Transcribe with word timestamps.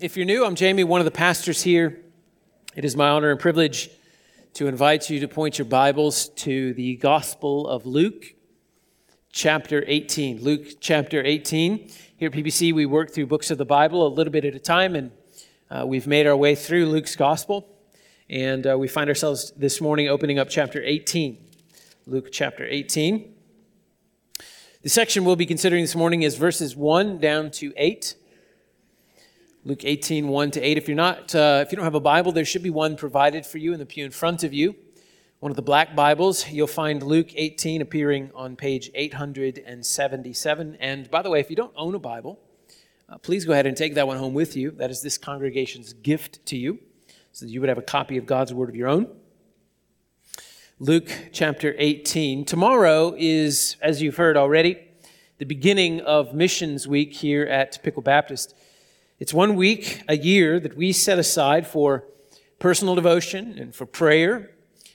If 0.00 0.16
you're 0.16 0.26
new, 0.26 0.44
I'm 0.44 0.54
Jamie, 0.54 0.84
one 0.84 1.00
of 1.00 1.06
the 1.06 1.10
pastors 1.10 1.62
here. 1.62 1.98
It 2.76 2.84
is 2.84 2.94
my 2.94 3.08
honor 3.08 3.32
and 3.32 3.40
privilege 3.40 3.90
to 4.54 4.68
invite 4.68 5.10
you 5.10 5.18
to 5.18 5.26
point 5.26 5.58
your 5.58 5.64
Bibles 5.64 6.28
to 6.28 6.72
the 6.74 6.94
Gospel 6.96 7.66
of 7.66 7.84
Luke, 7.84 8.34
chapter 9.32 9.82
18. 9.84 10.40
Luke, 10.40 10.74
chapter 10.78 11.20
18. 11.24 11.90
Here 12.16 12.28
at 12.28 12.32
PBC, 12.32 12.72
we 12.72 12.86
work 12.86 13.10
through 13.10 13.26
books 13.26 13.50
of 13.50 13.58
the 13.58 13.64
Bible 13.64 14.06
a 14.06 14.12
little 14.14 14.32
bit 14.32 14.44
at 14.44 14.54
a 14.54 14.60
time, 14.60 14.94
and 14.94 15.10
uh, 15.68 15.84
we've 15.84 16.06
made 16.06 16.28
our 16.28 16.36
way 16.36 16.54
through 16.54 16.86
Luke's 16.86 17.16
Gospel. 17.16 17.68
And 18.30 18.68
uh, 18.68 18.78
we 18.78 18.86
find 18.86 19.08
ourselves 19.08 19.52
this 19.56 19.80
morning 19.80 20.06
opening 20.08 20.38
up 20.38 20.48
chapter 20.48 20.80
18. 20.80 21.44
Luke, 22.06 22.28
chapter 22.30 22.64
18. 22.64 23.34
The 24.82 24.90
section 24.90 25.24
we'll 25.24 25.34
be 25.34 25.46
considering 25.46 25.82
this 25.82 25.96
morning 25.96 26.22
is 26.22 26.36
verses 26.36 26.76
1 26.76 27.18
down 27.18 27.50
to 27.52 27.72
8. 27.76 28.14
Luke 29.68 29.84
18, 29.84 30.28
1 30.28 30.50
to 30.52 30.62
8. 30.62 30.78
If 30.78 30.88
you're 30.88 30.96
not, 30.96 31.34
uh, 31.34 31.62
if 31.62 31.70
you 31.70 31.76
don't 31.76 31.84
have 31.84 31.94
a 31.94 32.00
Bible, 32.00 32.32
there 32.32 32.46
should 32.46 32.62
be 32.62 32.70
one 32.70 32.96
provided 32.96 33.44
for 33.44 33.58
you 33.58 33.74
in 33.74 33.78
the 33.78 33.84
pew 33.84 34.02
in 34.02 34.10
front 34.10 34.42
of 34.42 34.54
you. 34.54 34.74
One 35.40 35.52
of 35.52 35.56
the 35.56 35.62
black 35.62 35.94
Bibles. 35.94 36.48
You'll 36.48 36.66
find 36.66 37.02
Luke 37.02 37.28
18 37.34 37.82
appearing 37.82 38.30
on 38.34 38.56
page 38.56 38.90
877. 38.94 40.78
And 40.80 41.10
by 41.10 41.20
the 41.20 41.28
way, 41.28 41.40
if 41.40 41.50
you 41.50 41.56
don't 41.56 41.74
own 41.76 41.94
a 41.94 41.98
Bible, 41.98 42.40
uh, 43.10 43.18
please 43.18 43.44
go 43.44 43.52
ahead 43.52 43.66
and 43.66 43.76
take 43.76 43.92
that 43.96 44.06
one 44.06 44.16
home 44.16 44.32
with 44.32 44.56
you. 44.56 44.70
That 44.70 44.90
is 44.90 45.02
this 45.02 45.18
congregation's 45.18 45.92
gift 45.92 46.46
to 46.46 46.56
you, 46.56 46.78
so 47.32 47.44
that 47.44 47.52
you 47.52 47.60
would 47.60 47.68
have 47.68 47.76
a 47.76 47.82
copy 47.82 48.16
of 48.16 48.24
God's 48.24 48.54
Word 48.54 48.70
of 48.70 48.74
your 48.74 48.88
own. 48.88 49.06
Luke 50.78 51.10
chapter 51.30 51.74
18. 51.76 52.46
Tomorrow 52.46 53.16
is, 53.18 53.76
as 53.82 54.00
you've 54.00 54.16
heard 54.16 54.38
already, 54.38 54.78
the 55.36 55.44
beginning 55.44 56.00
of 56.00 56.32
Missions 56.32 56.88
Week 56.88 57.12
here 57.12 57.44
at 57.44 57.82
Piqua 57.82 58.02
Baptist. 58.02 58.54
It's 59.20 59.34
one 59.34 59.56
week 59.56 60.02
a 60.06 60.16
year 60.16 60.60
that 60.60 60.76
we 60.76 60.92
set 60.92 61.18
aside 61.18 61.66
for 61.66 62.04
personal 62.60 62.94
devotion 62.94 63.58
and 63.58 63.74
for 63.74 63.84
prayer 63.84 64.52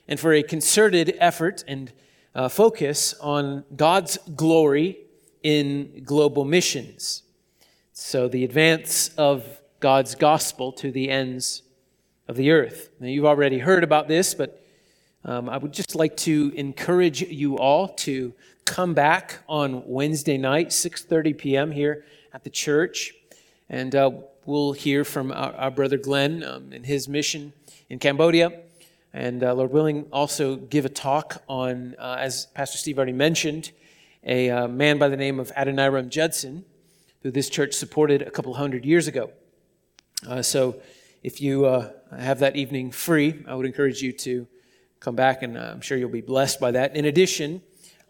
and 0.08 0.18
for 0.18 0.32
a 0.32 0.42
concerted 0.42 1.18
effort 1.20 1.62
and 1.68 1.92
uh, 2.34 2.48
focus 2.48 3.14
on 3.20 3.66
God's 3.76 4.18
glory 4.34 5.00
in 5.44 6.04
global 6.06 6.46
missions. 6.46 7.24
So, 7.92 8.30
the 8.30 8.46
advance 8.46 9.10
of 9.18 9.62
God's 9.82 10.16
gospel 10.16 10.72
to 10.72 10.90
the 10.90 11.10
ends 11.10 11.62
of 12.30 12.38
the 12.38 12.52
earth. 12.52 12.92
Now, 13.02 13.08
you've 13.08 13.26
already 13.26 13.60
heard 13.60 13.84
about 13.84 14.08
this, 14.08 14.34
but 14.34 14.66
um, 15.26 15.50
I 15.50 15.58
would 15.58 15.74
just 15.74 15.96
like 15.96 16.16
to 16.18 16.54
encourage 16.56 17.22
you 17.22 17.58
all 17.58 17.90
to 17.90 18.34
come 18.64 18.94
back 18.94 19.40
on 19.50 19.84
Wednesday 19.86 20.38
night, 20.38 20.70
6:30 20.70 21.38
p.m. 21.38 21.72
here 21.72 22.06
at 22.34 22.46
the 22.46 22.50
church. 22.50 23.14
And 23.70 23.96
uh, 23.96 24.12
we'll 24.46 24.74
hear 24.74 25.04
from 25.04 25.32
our, 25.32 25.54
our 25.54 25.72
brother 25.72 25.98
Glenn 25.98 26.44
um, 26.44 26.72
and 26.74 26.86
his 26.86 27.08
mission 27.08 27.54
in 27.90 28.00
Cambodia. 28.00 28.52
And 29.14 29.44
uh, 29.44 29.54
Lord 29.54 29.72
willing, 29.72 30.08
also 30.12 30.56
give 30.56 30.86
a 30.86 30.90
talk 30.90 31.44
on, 31.48 31.96
uh, 32.00 32.18
as 32.20 32.48
Pastor 32.48 32.78
Steve 32.78 32.98
already 32.98 33.14
mentioned, 33.14 33.72
a 34.24 34.50
uh, 34.50 34.68
man 34.68 34.98
by 34.98 35.08
the 35.08 35.18
name 35.18 35.40
of 35.40 35.52
Adoniram 35.56 36.10
Judson, 36.10 36.66
who 37.22 37.32
this 37.32 37.50
church 37.50 37.74
supported 37.74 38.22
a 38.22 38.32
couple 38.32 38.54
hundred 38.56 38.86
years 38.86 39.08
ago. 39.08 39.32
Uh, 40.28 40.42
so 40.42 40.82
if 41.22 41.42
you 41.42 41.66
uh, 41.66 41.92
have 42.18 42.40
that 42.40 42.56
evening 42.56 42.92
free, 42.92 43.44
I 43.48 43.56
would 43.56 43.66
encourage 43.66 44.02
you 44.02 44.12
to 44.14 44.48
come 45.00 45.16
back, 45.16 45.44
and 45.44 45.58
I'm 45.58 45.82
sure 45.82 45.98
you'll 45.98 46.10
be 46.10 46.22
blessed 46.22 46.60
by 46.60 46.72
that. 46.72 46.96
In 46.96 47.06
addition, 47.06 47.62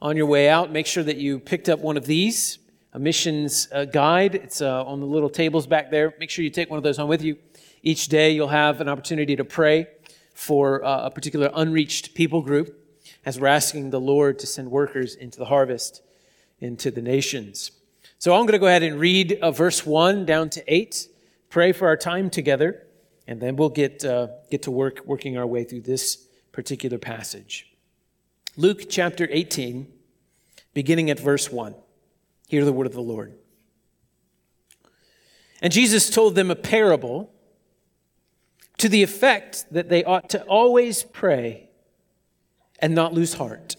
on 0.02 0.16
your 0.16 0.26
way 0.26 0.50
out, 0.50 0.72
make 0.72 0.86
sure 0.86 1.04
that 1.04 1.18
you 1.18 1.40
picked 1.40 1.70
up 1.70 1.80
one 1.80 1.98
of 1.98 2.06
these 2.06 2.60
a 2.94 3.00
missions 3.00 3.68
uh, 3.72 3.86
guide. 3.86 4.36
It's 4.36 4.62
uh, 4.62 4.86
on 4.86 5.00
the 5.00 5.06
little 5.06 5.30
tables 5.30 5.68
back 5.68 5.90
there. 5.90 6.14
Make 6.20 6.30
sure 6.30 6.44
you 6.44 6.52
take 6.52 6.70
one 6.70 6.78
of 6.78 6.84
those 6.84 6.98
home 6.98 7.10
with 7.10 7.24
you. 7.24 7.38
Each 7.82 8.08
day, 8.08 8.32
you'll 8.32 8.48
have 8.48 8.80
an 8.80 8.88
opportunity 8.88 9.36
to 9.36 9.44
pray 9.44 9.88
for 10.34 10.84
uh, 10.86 11.08
a 11.08 11.12
particular 11.12 11.50
unreached 11.54 12.14
people 12.14 12.42
group 12.42 12.80
as 13.26 13.40
we're 13.40 13.48
asking 13.48 13.90
the 13.90 14.00
Lord 14.00 14.40
to 14.40 14.48
send 14.48 14.70
workers 14.70 15.16
into 15.16 15.40
the 15.40 15.46
harvest, 15.46 16.02
into 16.60 16.92
the 16.92 17.02
nations. 17.02 17.72
So 18.20 18.34
I'm 18.34 18.42
going 18.42 18.54
to 18.54 18.60
go 18.60 18.68
ahead 18.68 18.84
and 18.84 19.00
read 19.00 19.40
uh, 19.42 19.52
verse 19.52 19.86
1 19.86 20.26
down 20.26 20.50
to 20.52 20.64
8, 20.74 21.08
pray 21.50 21.72
for 21.72 21.88
our 21.88 21.98
time 21.98 22.30
together, 22.30 22.88
and 23.28 23.42
then 23.42 23.56
we'll 23.56 23.70
get, 23.70 24.06
uh, 24.06 24.28
get 24.52 24.64
to 24.64 24.72
work 24.72 25.02
working 25.06 25.38
our 25.38 25.48
way 25.48 25.64
through 25.64 25.82
this 25.82 26.28
particular 26.52 26.98
passage. 26.98 27.68
Luke 28.56 28.84
chapter 28.90 29.28
18, 29.30 29.92
beginning 30.74 31.10
at 31.10 31.20
verse 31.20 31.52
1. 31.52 31.76
Hear 32.54 32.66
the 32.66 32.72
word 32.72 32.86
of 32.86 32.94
the 32.94 33.02
Lord. 33.02 33.34
And 35.60 35.74
Jesus 35.74 36.12
told 36.12 36.36
them 36.36 36.52
a 36.52 36.56
parable 36.56 37.32
to 38.78 38.88
the 38.88 39.02
effect 39.02 39.66
that 39.72 39.90
they 39.90 40.04
ought 40.04 40.30
to 40.30 40.44
always 40.44 41.02
pray 41.02 41.72
and 42.78 42.94
not 42.94 43.12
lose 43.12 43.34
heart. 43.34 43.76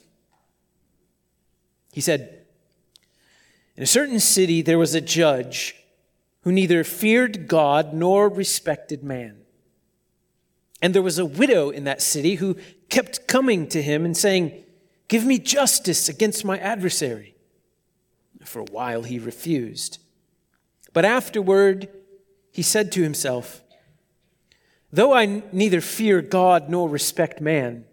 He 1.92 2.00
said, 2.00 2.46
In 3.76 3.84
a 3.84 3.86
certain 3.86 4.18
city 4.18 4.60
there 4.60 4.76
was 4.76 4.92
a 4.92 5.00
judge 5.00 5.76
who 6.40 6.50
neither 6.50 6.82
feared 6.82 7.46
God 7.46 7.94
nor 7.94 8.28
respected 8.28 9.04
man. 9.04 9.42
And 10.82 10.92
there 10.92 11.00
was 11.00 11.20
a 11.20 11.24
widow 11.24 11.70
in 11.70 11.84
that 11.84 12.02
city 12.02 12.34
who 12.34 12.56
kept 12.88 13.28
coming 13.28 13.68
to 13.68 13.80
him 13.80 14.04
and 14.04 14.16
saying, 14.16 14.64
Give 15.06 15.24
me 15.24 15.38
justice 15.38 16.08
against 16.08 16.44
my 16.44 16.58
adversary. 16.58 17.33
For 18.44 18.60
a 18.60 18.70
while 18.70 19.02
he 19.02 19.18
refused. 19.18 19.98
But 20.92 21.04
afterward 21.04 21.88
he 22.50 22.62
said 22.62 22.92
to 22.92 23.02
himself, 23.02 23.62
Though 24.92 25.12
I 25.12 25.42
neither 25.50 25.80
fear 25.80 26.22
God 26.22 26.68
nor 26.68 26.88
respect 26.88 27.40
man, 27.40 27.84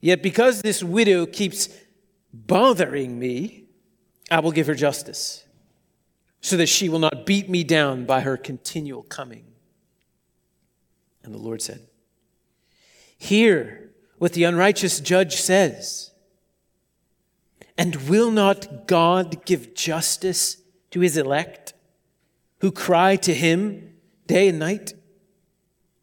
yet 0.00 0.22
because 0.22 0.62
this 0.62 0.84
widow 0.84 1.26
keeps 1.26 1.68
bothering 2.32 3.18
me, 3.18 3.64
I 4.30 4.38
will 4.40 4.52
give 4.52 4.68
her 4.68 4.74
justice, 4.74 5.44
so 6.40 6.56
that 6.56 6.68
she 6.68 6.88
will 6.88 7.00
not 7.00 7.26
beat 7.26 7.48
me 7.48 7.64
down 7.64 8.04
by 8.04 8.20
her 8.20 8.36
continual 8.36 9.02
coming. 9.02 9.46
And 11.24 11.34
the 11.34 11.38
Lord 11.38 11.60
said, 11.60 11.80
Hear 13.18 13.90
what 14.18 14.32
the 14.34 14.44
unrighteous 14.44 15.00
judge 15.00 15.36
says. 15.36 16.12
And 17.76 18.08
will 18.08 18.30
not 18.30 18.86
God 18.86 19.44
give 19.44 19.74
justice 19.74 20.58
to 20.90 21.00
his 21.00 21.16
elect 21.16 21.74
who 22.60 22.70
cry 22.70 23.16
to 23.16 23.34
him 23.34 23.94
day 24.26 24.48
and 24.48 24.58
night? 24.58 24.94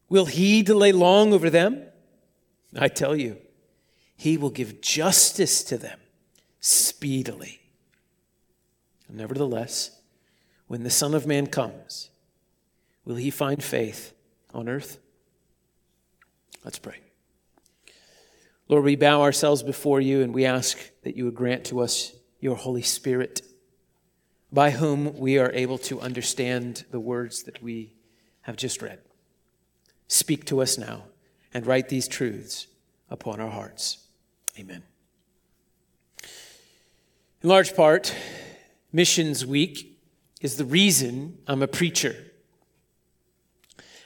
Will 0.08 0.26
he 0.26 0.62
delay 0.62 0.92
long 0.92 1.32
over 1.32 1.50
them? 1.50 1.82
I 2.76 2.88
tell 2.88 3.16
you, 3.16 3.38
he 4.16 4.36
will 4.36 4.50
give 4.50 4.80
justice 4.80 5.64
to 5.64 5.76
them 5.76 5.98
speedily. 6.60 7.60
Nevertheless, 9.08 9.90
when 10.68 10.84
the 10.84 10.90
Son 10.90 11.14
of 11.14 11.26
Man 11.26 11.46
comes, 11.46 12.10
will 13.04 13.16
he 13.16 13.30
find 13.30 13.62
faith 13.62 14.14
on 14.54 14.68
earth? 14.68 14.98
Let's 16.64 16.78
pray. 16.78 17.01
Lord, 18.68 18.84
we 18.84 18.96
bow 18.96 19.22
ourselves 19.22 19.62
before 19.62 20.00
you 20.00 20.22
and 20.22 20.32
we 20.32 20.44
ask 20.44 20.78
that 21.02 21.16
you 21.16 21.24
would 21.24 21.34
grant 21.34 21.64
to 21.66 21.80
us 21.80 22.12
your 22.40 22.56
Holy 22.56 22.82
Spirit, 22.82 23.42
by 24.52 24.70
whom 24.70 25.16
we 25.18 25.38
are 25.38 25.50
able 25.52 25.78
to 25.78 26.00
understand 26.00 26.84
the 26.90 27.00
words 27.00 27.44
that 27.44 27.62
we 27.62 27.94
have 28.42 28.56
just 28.56 28.82
read. 28.82 29.00
Speak 30.08 30.44
to 30.46 30.60
us 30.60 30.76
now 30.76 31.04
and 31.54 31.66
write 31.66 31.88
these 31.88 32.08
truths 32.08 32.66
upon 33.08 33.40
our 33.40 33.50
hearts. 33.50 34.06
Amen. 34.58 34.82
In 37.42 37.48
large 37.48 37.74
part, 37.74 38.14
Missions 38.92 39.44
Week 39.46 39.98
is 40.40 40.56
the 40.56 40.64
reason 40.64 41.38
I'm 41.46 41.62
a 41.62 41.68
preacher. 41.68 42.16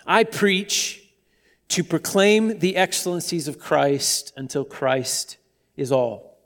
I 0.06 0.24
preach 0.24 1.05
to 1.68 1.84
proclaim 1.84 2.58
the 2.58 2.76
excellencies 2.76 3.48
of 3.48 3.58
Christ 3.58 4.32
until 4.36 4.64
Christ 4.64 5.36
is 5.76 5.92
all. 5.92 6.38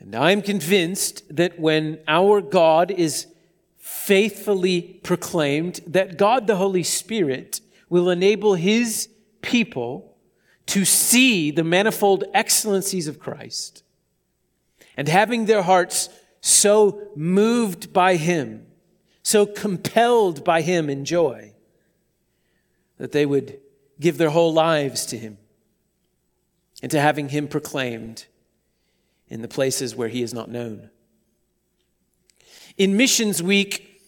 And 0.00 0.14
I'm 0.14 0.42
convinced 0.42 1.22
that 1.34 1.58
when 1.58 1.98
our 2.06 2.40
God 2.40 2.90
is 2.90 3.26
faithfully 3.78 5.00
proclaimed, 5.02 5.80
that 5.86 6.18
God 6.18 6.46
the 6.46 6.56
Holy 6.56 6.82
Spirit 6.82 7.60
will 7.88 8.10
enable 8.10 8.54
his 8.54 9.08
people 9.40 10.16
to 10.66 10.84
see 10.84 11.50
the 11.50 11.64
manifold 11.64 12.24
excellencies 12.34 13.08
of 13.08 13.18
Christ 13.18 13.82
and 14.96 15.08
having 15.08 15.46
their 15.46 15.62
hearts 15.62 16.08
so 16.40 17.08
moved 17.16 17.92
by 17.92 18.16
him, 18.16 18.66
so 19.22 19.46
compelled 19.46 20.44
by 20.44 20.60
him 20.60 20.90
in 20.90 21.04
joy, 21.06 21.53
that 22.98 23.12
they 23.12 23.26
would 23.26 23.60
give 24.00 24.18
their 24.18 24.30
whole 24.30 24.52
lives 24.52 25.06
to 25.06 25.18
him 25.18 25.38
and 26.82 26.90
to 26.90 27.00
having 27.00 27.28
him 27.30 27.48
proclaimed 27.48 28.26
in 29.28 29.42
the 29.42 29.48
places 29.48 29.96
where 29.96 30.08
he 30.08 30.22
is 30.22 30.34
not 30.34 30.50
known. 30.50 30.90
In 32.76 32.96
Missions 32.96 33.42
Week, 33.42 34.00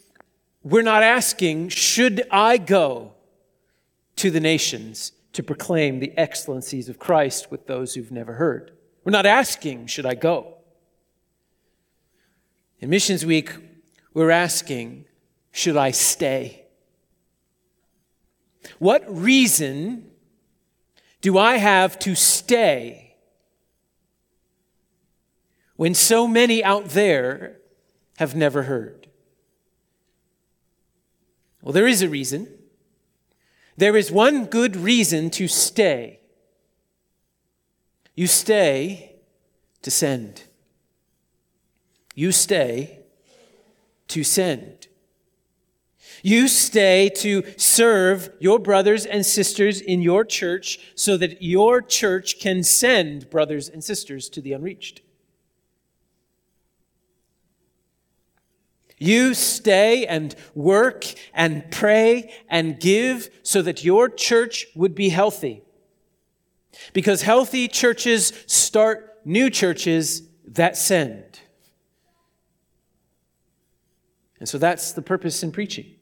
we're 0.62 0.82
not 0.82 1.02
asking, 1.02 1.68
should 1.68 2.26
I 2.30 2.56
go 2.58 3.12
to 4.16 4.30
the 4.30 4.40
nations 4.40 5.12
to 5.32 5.42
proclaim 5.42 6.00
the 6.00 6.16
excellencies 6.18 6.88
of 6.88 6.98
Christ 6.98 7.50
with 7.50 7.66
those 7.66 7.94
who've 7.94 8.10
never 8.10 8.34
heard? 8.34 8.72
We're 9.04 9.12
not 9.12 9.26
asking, 9.26 9.86
should 9.86 10.06
I 10.06 10.14
go? 10.14 10.54
In 12.80 12.90
Missions 12.90 13.24
Week, 13.24 13.54
we're 14.12 14.30
asking, 14.30 15.04
should 15.52 15.76
I 15.76 15.92
stay? 15.92 16.65
What 18.78 19.04
reason 19.08 20.10
do 21.20 21.38
I 21.38 21.56
have 21.56 21.98
to 22.00 22.14
stay 22.14 23.16
when 25.76 25.94
so 25.94 26.26
many 26.26 26.62
out 26.62 26.90
there 26.90 27.58
have 28.18 28.34
never 28.34 28.64
heard? 28.64 29.08
Well, 31.62 31.72
there 31.72 31.86
is 31.86 32.02
a 32.02 32.08
reason. 32.08 32.48
There 33.76 33.96
is 33.96 34.10
one 34.10 34.46
good 34.46 34.76
reason 34.76 35.30
to 35.30 35.48
stay. 35.48 36.20
You 38.14 38.26
stay 38.26 39.16
to 39.82 39.90
send. 39.90 40.44
You 42.14 42.32
stay 42.32 43.00
to 44.08 44.24
send. 44.24 44.86
You 46.26 46.48
stay 46.48 47.08
to 47.18 47.44
serve 47.56 48.30
your 48.40 48.58
brothers 48.58 49.06
and 49.06 49.24
sisters 49.24 49.80
in 49.80 50.02
your 50.02 50.24
church 50.24 50.80
so 50.96 51.16
that 51.18 51.40
your 51.40 51.80
church 51.80 52.40
can 52.40 52.64
send 52.64 53.30
brothers 53.30 53.68
and 53.68 53.84
sisters 53.84 54.28
to 54.30 54.40
the 54.40 54.52
unreached. 54.52 55.02
You 58.98 59.34
stay 59.34 60.04
and 60.04 60.34
work 60.56 61.04
and 61.32 61.70
pray 61.70 62.34
and 62.48 62.80
give 62.80 63.30
so 63.44 63.62
that 63.62 63.84
your 63.84 64.08
church 64.08 64.66
would 64.74 64.96
be 64.96 65.10
healthy. 65.10 65.62
Because 66.92 67.22
healthy 67.22 67.68
churches 67.68 68.32
start 68.48 69.20
new 69.24 69.48
churches 69.48 70.22
that 70.44 70.76
send. 70.76 71.38
And 74.40 74.48
so 74.48 74.58
that's 74.58 74.90
the 74.90 75.02
purpose 75.02 75.44
in 75.44 75.52
preaching. 75.52 75.95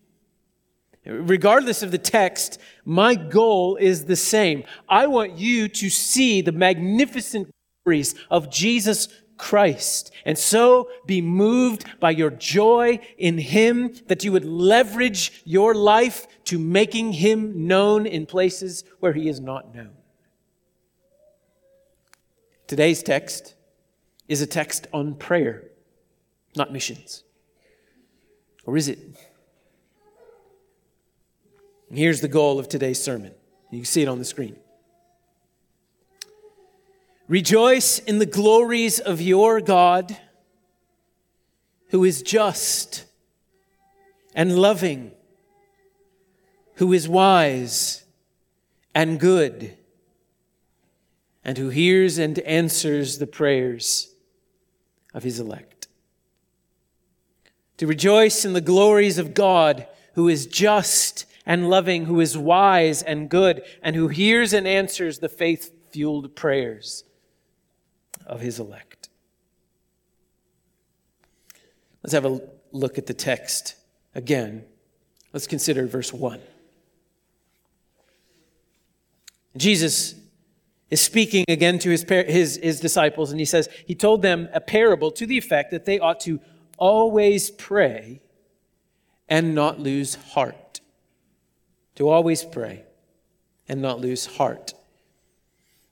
Regardless 1.06 1.82
of 1.82 1.90
the 1.90 1.98
text, 1.98 2.58
my 2.84 3.14
goal 3.14 3.76
is 3.76 4.06
the 4.06 4.16
same. 4.16 4.64
I 4.88 5.06
want 5.06 5.38
you 5.38 5.68
to 5.68 5.90
see 5.90 6.40
the 6.40 6.52
magnificent 6.52 7.50
glories 7.84 8.14
of 8.30 8.50
Jesus 8.50 9.08
Christ 9.36 10.12
and 10.24 10.38
so 10.38 10.88
be 11.06 11.20
moved 11.20 11.84
by 12.00 12.12
your 12.12 12.30
joy 12.30 13.00
in 13.18 13.38
Him 13.38 13.94
that 14.06 14.24
you 14.24 14.32
would 14.32 14.44
leverage 14.44 15.42
your 15.44 15.74
life 15.74 16.26
to 16.44 16.58
making 16.58 17.14
Him 17.14 17.66
known 17.66 18.06
in 18.06 18.26
places 18.26 18.84
where 19.00 19.12
He 19.12 19.28
is 19.28 19.40
not 19.40 19.74
known. 19.74 19.90
Today's 22.66 23.02
text 23.02 23.54
is 24.28 24.40
a 24.40 24.46
text 24.46 24.86
on 24.92 25.14
prayer, 25.14 25.64
not 26.56 26.72
missions. 26.72 27.24
Or 28.64 28.76
is 28.76 28.88
it? 28.88 28.98
And 31.94 31.98
here's 32.00 32.20
the 32.20 32.26
goal 32.26 32.58
of 32.58 32.68
today's 32.68 33.00
sermon. 33.00 33.32
You 33.70 33.78
can 33.78 33.84
see 33.84 34.02
it 34.02 34.08
on 34.08 34.18
the 34.18 34.24
screen. 34.24 34.56
Rejoice 37.28 38.00
in 38.00 38.18
the 38.18 38.26
glories 38.26 38.98
of 38.98 39.20
your 39.20 39.60
God, 39.60 40.16
who 41.90 42.02
is 42.02 42.20
just 42.20 43.04
and 44.34 44.58
loving, 44.58 45.12
who 46.78 46.92
is 46.92 47.08
wise 47.08 48.02
and 48.92 49.20
good, 49.20 49.78
and 51.44 51.56
who 51.56 51.68
hears 51.68 52.18
and 52.18 52.40
answers 52.40 53.18
the 53.18 53.28
prayers 53.28 54.12
of 55.14 55.22
his 55.22 55.38
elect. 55.38 55.86
To 57.76 57.86
rejoice 57.86 58.44
in 58.44 58.52
the 58.52 58.60
glories 58.60 59.16
of 59.16 59.32
God, 59.32 59.86
who 60.14 60.28
is 60.28 60.46
just 60.46 61.26
and 61.46 61.68
loving, 61.68 62.06
who 62.06 62.20
is 62.20 62.36
wise 62.36 63.02
and 63.02 63.28
good, 63.28 63.62
and 63.82 63.94
who 63.96 64.08
hears 64.08 64.52
and 64.52 64.66
answers 64.66 65.18
the 65.18 65.28
faith 65.28 65.72
fueled 65.90 66.34
prayers 66.34 67.04
of 68.26 68.40
his 68.40 68.58
elect. 68.58 69.08
Let's 72.02 72.12
have 72.12 72.24
a 72.24 72.40
look 72.72 72.98
at 72.98 73.06
the 73.06 73.14
text 73.14 73.76
again. 74.14 74.64
Let's 75.32 75.46
consider 75.46 75.86
verse 75.86 76.12
1. 76.12 76.40
Jesus 79.56 80.14
is 80.90 81.00
speaking 81.00 81.44
again 81.48 81.78
to 81.80 81.90
his, 81.90 82.04
his, 82.08 82.56
his 82.62 82.80
disciples, 82.80 83.30
and 83.30 83.38
he 83.38 83.46
says, 83.46 83.68
He 83.86 83.94
told 83.94 84.22
them 84.22 84.48
a 84.52 84.60
parable 84.60 85.10
to 85.12 85.26
the 85.26 85.38
effect 85.38 85.70
that 85.70 85.84
they 85.84 85.98
ought 85.98 86.20
to 86.20 86.40
always 86.78 87.50
pray 87.50 88.20
and 89.28 89.54
not 89.54 89.78
lose 89.78 90.14
heart 90.14 90.56
to 91.96 92.08
always 92.08 92.44
pray 92.44 92.84
and 93.68 93.80
not 93.80 94.00
lose 94.00 94.26
heart. 94.26 94.74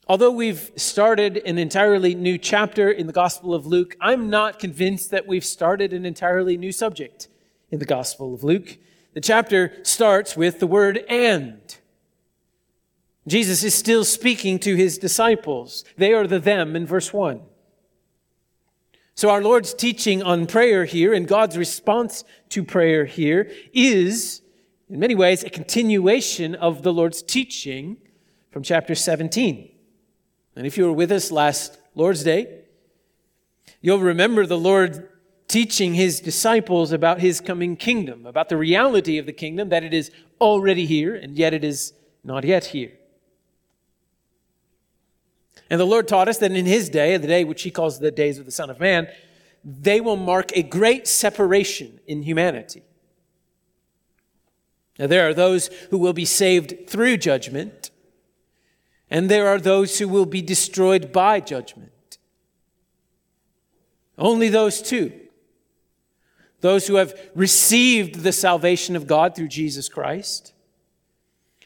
Although 0.08 0.32
we've 0.32 0.70
started 0.76 1.38
an 1.38 1.58
entirely 1.58 2.14
new 2.14 2.36
chapter 2.36 2.90
in 2.90 3.06
the 3.06 3.12
Gospel 3.12 3.54
of 3.54 3.66
Luke, 3.66 3.96
I'm 4.00 4.28
not 4.28 4.58
convinced 4.58 5.10
that 5.10 5.26
we've 5.26 5.44
started 5.44 5.92
an 5.92 6.04
entirely 6.04 6.56
new 6.56 6.72
subject 6.72 7.28
in 7.70 7.78
the 7.78 7.86
Gospel 7.86 8.34
of 8.34 8.44
Luke. 8.44 8.78
The 9.14 9.20
chapter 9.20 9.72
starts 9.84 10.36
with 10.36 10.58
the 10.58 10.66
word 10.66 10.98
and. 11.08 11.60
Jesus 13.26 13.62
is 13.62 13.74
still 13.74 14.04
speaking 14.04 14.58
to 14.58 14.74
his 14.74 14.98
disciples. 14.98 15.84
They 15.96 16.12
are 16.12 16.26
the 16.26 16.40
them 16.40 16.76
in 16.76 16.86
verse 16.86 17.12
1. 17.12 17.40
So, 19.14 19.30
our 19.30 19.42
Lord's 19.42 19.72
teaching 19.72 20.22
on 20.22 20.46
prayer 20.46 20.84
here 20.84 21.14
and 21.14 21.28
God's 21.28 21.56
response 21.56 22.24
to 22.48 22.64
prayer 22.64 23.04
here 23.04 23.50
is 23.72 24.41
in 24.92 25.00
many 25.00 25.14
ways, 25.14 25.42
a 25.42 25.48
continuation 25.48 26.54
of 26.54 26.82
the 26.82 26.92
Lord's 26.92 27.22
teaching 27.22 27.96
from 28.50 28.62
chapter 28.62 28.94
17. 28.94 29.70
And 30.54 30.66
if 30.66 30.76
you 30.76 30.84
were 30.84 30.92
with 30.92 31.10
us 31.10 31.32
last 31.32 31.78
Lord's 31.94 32.22
Day, 32.22 32.64
you'll 33.80 34.00
remember 34.00 34.44
the 34.44 34.58
Lord 34.58 35.08
teaching 35.48 35.94
his 35.94 36.20
disciples 36.20 36.92
about 36.92 37.20
his 37.20 37.40
coming 37.40 37.74
kingdom, 37.74 38.26
about 38.26 38.50
the 38.50 38.58
reality 38.58 39.16
of 39.16 39.24
the 39.24 39.32
kingdom, 39.32 39.70
that 39.70 39.82
it 39.82 39.94
is 39.94 40.10
already 40.42 40.84
here, 40.84 41.14
and 41.14 41.38
yet 41.38 41.54
it 41.54 41.64
is 41.64 41.94
not 42.22 42.44
yet 42.44 42.66
here. 42.66 42.92
And 45.70 45.80
the 45.80 45.86
Lord 45.86 46.06
taught 46.06 46.28
us 46.28 46.36
that 46.36 46.52
in 46.52 46.66
his 46.66 46.90
day, 46.90 47.16
the 47.16 47.26
day 47.26 47.44
which 47.44 47.62
he 47.62 47.70
calls 47.70 47.98
the 47.98 48.10
days 48.10 48.38
of 48.38 48.44
the 48.44 48.52
Son 48.52 48.68
of 48.68 48.78
Man, 48.78 49.08
they 49.64 50.02
will 50.02 50.16
mark 50.16 50.54
a 50.54 50.62
great 50.62 51.08
separation 51.08 51.98
in 52.06 52.24
humanity. 52.24 52.82
Now, 54.98 55.06
there 55.06 55.28
are 55.28 55.34
those 55.34 55.68
who 55.90 55.98
will 55.98 56.12
be 56.12 56.24
saved 56.24 56.88
through 56.88 57.16
judgment, 57.16 57.90
and 59.10 59.30
there 59.30 59.48
are 59.48 59.58
those 59.58 59.98
who 59.98 60.08
will 60.08 60.26
be 60.26 60.42
destroyed 60.42 61.12
by 61.12 61.40
judgment. 61.40 62.18
Only 64.18 64.48
those 64.48 64.82
two. 64.82 65.12
Those 66.60 66.86
who 66.86 66.94
have 66.96 67.18
received 67.34 68.20
the 68.22 68.32
salvation 68.32 68.94
of 68.94 69.06
God 69.06 69.34
through 69.34 69.48
Jesus 69.48 69.88
Christ, 69.88 70.52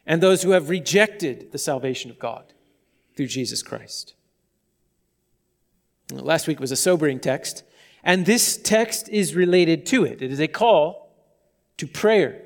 and 0.07 0.23
those 0.23 0.43
who 0.43 0.53
have 0.53 0.71
rejected 0.71 1.53
the 1.53 1.59
salvation 1.59 2.11
of 2.11 2.19
God 2.19 2.53
through 3.17 3.27
Jesus 3.27 3.63
Christ. 3.63 4.15
Last 6.13 6.47
week 6.47 6.61
was 6.61 6.71
a 6.71 6.77
sobering 6.77 7.19
text, 7.19 7.65
and 8.05 8.25
this 8.25 8.57
text 8.57 9.09
is 9.09 9.35
related 9.35 9.85
to 9.87 10.05
it. 10.05 10.23
It 10.23 10.31
is 10.31 10.41
a 10.41 10.49
call 10.49 11.13
to 11.77 11.87
prayer. 11.87 12.43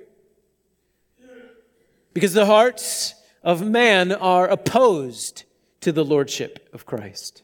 Because 2.13 2.33
the 2.33 2.47
hearts 2.47 3.15
of 3.43 3.63
man 3.67 4.13
are 4.13 4.49
opposed 4.49 5.45
to 5.81 5.93
the 5.93 6.05
lordship 6.05 6.69
of 6.73 6.85
Christ. 6.85 7.43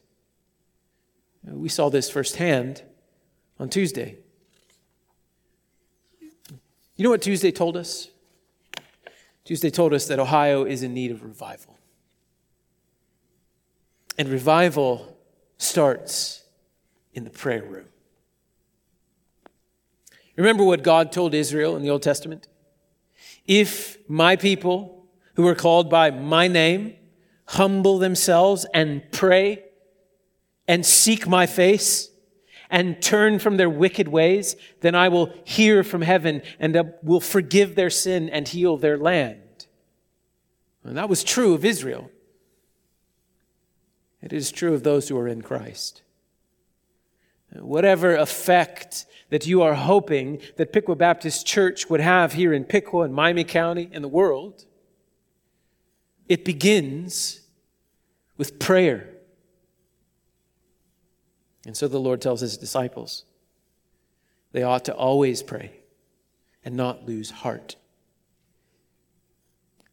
We 1.44 1.68
saw 1.68 1.88
this 1.88 2.10
firsthand 2.10 2.82
on 3.58 3.68
Tuesday. 3.68 4.18
You 6.96 7.04
know 7.04 7.10
what 7.10 7.22
Tuesday 7.22 7.52
told 7.52 7.76
us? 7.76 8.08
Tuesday 9.44 9.70
told 9.70 9.94
us 9.94 10.08
that 10.08 10.18
Ohio 10.18 10.64
is 10.64 10.82
in 10.82 10.92
need 10.92 11.12
of 11.12 11.22
revival. 11.22 11.78
And 14.18 14.28
revival 14.28 15.16
starts 15.56 16.42
in 17.14 17.24
the 17.24 17.30
prayer 17.30 17.62
room. 17.62 17.86
Remember 20.36 20.64
what 20.64 20.82
God 20.82 21.12
told 21.12 21.32
Israel 21.32 21.76
in 21.76 21.82
the 21.82 21.90
Old 21.90 22.02
Testament? 22.02 22.48
If 23.46 23.98
my 24.08 24.36
people 24.36 25.06
who 25.34 25.46
are 25.46 25.54
called 25.54 25.88
by 25.88 26.10
my 26.10 26.48
name 26.48 26.96
humble 27.48 27.98
themselves 27.98 28.66
and 28.74 29.02
pray 29.12 29.64
and 30.66 30.84
seek 30.84 31.28
my 31.28 31.46
face 31.46 32.10
and 32.70 33.00
turn 33.00 33.38
from 33.38 33.56
their 33.56 33.70
wicked 33.70 34.08
ways, 34.08 34.56
then 34.80 34.94
I 34.94 35.08
will 35.08 35.32
hear 35.44 35.84
from 35.84 36.02
heaven 36.02 36.42
and 36.58 36.76
uh, 36.76 36.84
will 37.02 37.20
forgive 37.20 37.74
their 37.74 37.90
sin 37.90 38.28
and 38.28 38.48
heal 38.48 38.76
their 38.76 38.98
land. 38.98 39.66
And 40.82 40.96
that 40.96 41.08
was 41.08 41.22
true 41.22 41.54
of 41.54 41.64
Israel. 41.64 42.10
It 44.22 44.32
is 44.32 44.50
true 44.50 44.74
of 44.74 44.82
those 44.82 45.08
who 45.08 45.18
are 45.18 45.28
in 45.28 45.42
Christ. 45.42 46.02
Whatever 47.60 48.14
effect 48.16 49.06
that 49.30 49.46
you 49.46 49.62
are 49.62 49.74
hoping 49.74 50.40
that 50.56 50.72
Piqua 50.72 50.94
Baptist 50.94 51.46
Church 51.46 51.90
would 51.90 52.00
have 52.00 52.32
here 52.32 52.52
in 52.52 52.64
Piqua 52.64 53.02
and 53.02 53.14
Miami 53.14 53.44
County 53.44 53.88
and 53.92 54.02
the 54.02 54.08
world, 54.08 54.64
it 56.28 56.44
begins 56.44 57.40
with 58.36 58.58
prayer. 58.58 59.08
And 61.66 61.76
so 61.76 61.88
the 61.88 61.98
Lord 61.98 62.20
tells 62.20 62.40
his 62.40 62.56
disciples 62.56 63.24
they 64.52 64.62
ought 64.62 64.84
to 64.86 64.94
always 64.94 65.42
pray 65.42 65.72
and 66.64 66.76
not 66.76 67.04
lose 67.04 67.30
heart. 67.30 67.76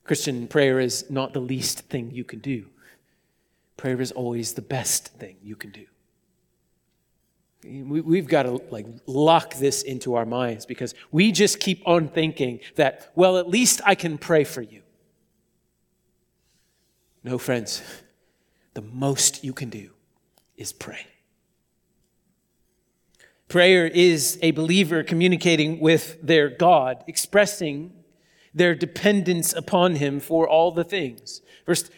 Christian 0.03 0.47
prayer 0.47 0.79
is 0.79 1.09
not 1.09 1.33
the 1.33 1.39
least 1.39 1.79
thing 1.81 2.11
you 2.11 2.23
can 2.23 2.39
do. 2.39 2.67
Prayer 3.77 3.99
is 4.01 4.11
always 4.11 4.53
the 4.53 4.61
best 4.61 5.09
thing 5.17 5.37
you 5.41 5.55
can 5.55 5.71
do. 5.71 5.85
We, 7.63 8.17
have 8.17 8.27
got 8.27 8.43
to 8.43 8.61
like 8.69 8.85
lock 9.05 9.55
this 9.55 9.83
into 9.83 10.15
our 10.15 10.25
minds 10.25 10.65
because 10.65 10.93
we 11.11 11.31
just 11.31 11.59
keep 11.59 11.81
on 11.87 12.09
thinking 12.09 12.59
that, 12.75 13.11
well, 13.15 13.37
at 13.37 13.47
least 13.47 13.81
I 13.85 13.95
can 13.95 14.17
pray 14.17 14.43
for 14.43 14.61
you. 14.61 14.81
No, 17.23 17.37
friends, 17.37 17.81
the 18.73 18.81
most 18.81 19.43
you 19.43 19.53
can 19.53 19.69
do 19.69 19.91
is 20.57 20.73
pray. 20.73 21.07
Prayer 23.47 23.85
is 23.85 24.39
a 24.41 24.51
believer 24.51 25.03
communicating 25.03 25.79
with 25.79 26.17
their 26.21 26.49
God, 26.49 27.03
expressing 27.07 27.93
their 28.53 28.75
dependence 28.75 29.53
upon 29.53 29.95
Him 29.95 30.19
for 30.19 30.47
all 30.47 30.71
the 30.71 30.83
things. 30.83 31.41
First, 31.65 31.91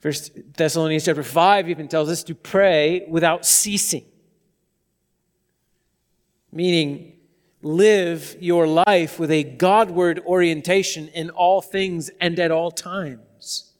First 0.00 0.38
Thessalonians 0.56 1.04
chapter 1.04 1.22
5 1.22 1.68
even 1.68 1.88
tells 1.88 2.08
us 2.08 2.22
to 2.24 2.34
pray 2.34 3.06
without 3.08 3.46
ceasing. 3.46 4.04
Meaning, 6.52 7.12
live 7.62 8.36
your 8.40 8.66
life 8.66 9.18
with 9.18 9.30
a 9.30 9.42
Godward 9.42 10.20
orientation 10.20 11.08
in 11.08 11.30
all 11.30 11.60
things 11.60 12.10
and 12.20 12.38
at 12.38 12.50
all 12.50 12.70
times. 12.70 13.72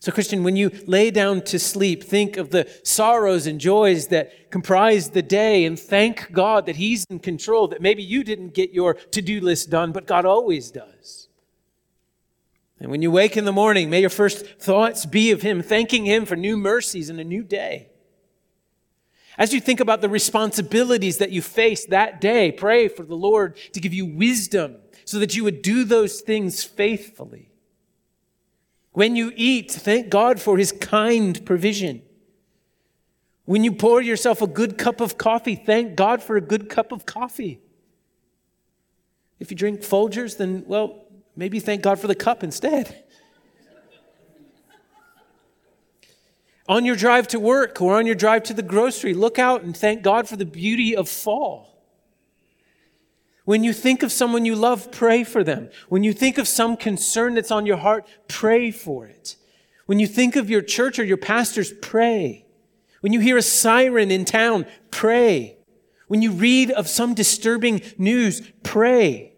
So, 0.00 0.12
Christian, 0.12 0.44
when 0.44 0.54
you 0.54 0.70
lay 0.86 1.10
down 1.10 1.42
to 1.42 1.58
sleep, 1.58 2.04
think 2.04 2.36
of 2.36 2.50
the 2.50 2.70
sorrows 2.84 3.46
and 3.46 3.60
joys 3.60 4.06
that 4.08 4.50
comprise 4.50 5.10
the 5.10 5.22
day 5.22 5.64
and 5.64 5.78
thank 5.78 6.30
God 6.30 6.66
that 6.66 6.76
He's 6.76 7.04
in 7.10 7.18
control, 7.18 7.66
that 7.68 7.82
maybe 7.82 8.02
you 8.02 8.22
didn't 8.22 8.54
get 8.54 8.70
your 8.70 8.94
to 8.94 9.20
do 9.20 9.40
list 9.40 9.70
done, 9.70 9.90
but 9.90 10.06
God 10.06 10.24
always 10.24 10.70
does. 10.70 11.28
And 12.80 12.92
when 12.92 13.02
you 13.02 13.10
wake 13.10 13.36
in 13.36 13.44
the 13.44 13.52
morning, 13.52 13.90
may 13.90 14.00
your 14.00 14.08
first 14.08 14.46
thoughts 14.60 15.04
be 15.04 15.32
of 15.32 15.42
Him, 15.42 15.62
thanking 15.62 16.06
Him 16.06 16.26
for 16.26 16.36
new 16.36 16.56
mercies 16.56 17.10
and 17.10 17.18
a 17.18 17.24
new 17.24 17.42
day. 17.42 17.88
As 19.38 19.54
you 19.54 19.60
think 19.60 19.78
about 19.78 20.00
the 20.00 20.08
responsibilities 20.08 21.18
that 21.18 21.30
you 21.30 21.40
face 21.40 21.86
that 21.86 22.20
day, 22.20 22.50
pray 22.50 22.88
for 22.88 23.04
the 23.04 23.14
Lord 23.14 23.56
to 23.72 23.80
give 23.80 23.94
you 23.94 24.04
wisdom 24.04 24.76
so 25.04 25.20
that 25.20 25.36
you 25.36 25.44
would 25.44 25.62
do 25.62 25.84
those 25.84 26.20
things 26.20 26.64
faithfully. 26.64 27.48
When 28.92 29.14
you 29.14 29.32
eat, 29.36 29.70
thank 29.70 30.08
God 30.10 30.40
for 30.40 30.58
his 30.58 30.72
kind 30.72 31.46
provision. 31.46 32.02
When 33.44 33.62
you 33.62 33.72
pour 33.72 34.02
yourself 34.02 34.42
a 34.42 34.48
good 34.48 34.76
cup 34.76 35.00
of 35.00 35.16
coffee, 35.16 35.54
thank 35.54 35.94
God 35.94 36.20
for 36.20 36.36
a 36.36 36.40
good 36.40 36.68
cup 36.68 36.90
of 36.90 37.06
coffee. 37.06 37.60
If 39.38 39.52
you 39.52 39.56
drink 39.56 39.82
Folgers, 39.82 40.36
then, 40.36 40.64
well, 40.66 41.06
maybe 41.36 41.60
thank 41.60 41.82
God 41.82 42.00
for 42.00 42.08
the 42.08 42.16
cup 42.16 42.42
instead. 42.42 43.04
on 46.68 46.84
your 46.84 46.96
drive 46.96 47.26
to 47.28 47.40
work 47.40 47.80
or 47.80 47.96
on 47.96 48.06
your 48.06 48.14
drive 48.14 48.42
to 48.44 48.54
the 48.54 48.62
grocery, 48.62 49.14
look 49.14 49.38
out 49.38 49.62
and 49.62 49.76
thank 49.76 50.02
God 50.02 50.28
for 50.28 50.36
the 50.36 50.44
beauty 50.44 50.94
of 50.94 51.08
fall. 51.08 51.68
When 53.44 53.64
you 53.64 53.72
think 53.72 54.02
of 54.02 54.12
someone 54.12 54.44
you 54.44 54.54
love, 54.54 54.92
pray 54.92 55.24
for 55.24 55.42
them. 55.42 55.70
When 55.88 56.04
you 56.04 56.12
think 56.12 56.36
of 56.36 56.46
some 56.46 56.76
concern 56.76 57.34
that's 57.34 57.50
on 57.50 57.64
your 57.64 57.78
heart, 57.78 58.06
pray 58.28 58.70
for 58.70 59.06
it. 59.06 59.36
When 59.86 59.98
you 59.98 60.06
think 60.06 60.36
of 60.36 60.50
your 60.50 60.60
church 60.60 60.98
or 60.98 61.04
your 61.04 61.16
pastors, 61.16 61.72
pray. 61.80 62.44
When 63.00 63.14
you 63.14 63.20
hear 63.20 63.38
a 63.38 63.42
siren 63.42 64.10
in 64.10 64.26
town, 64.26 64.66
pray. 64.90 65.56
When 66.08 66.20
you 66.20 66.32
read 66.32 66.70
of 66.70 66.88
some 66.88 67.14
disturbing 67.14 67.80
news, 67.96 68.42
pray. 68.62 69.32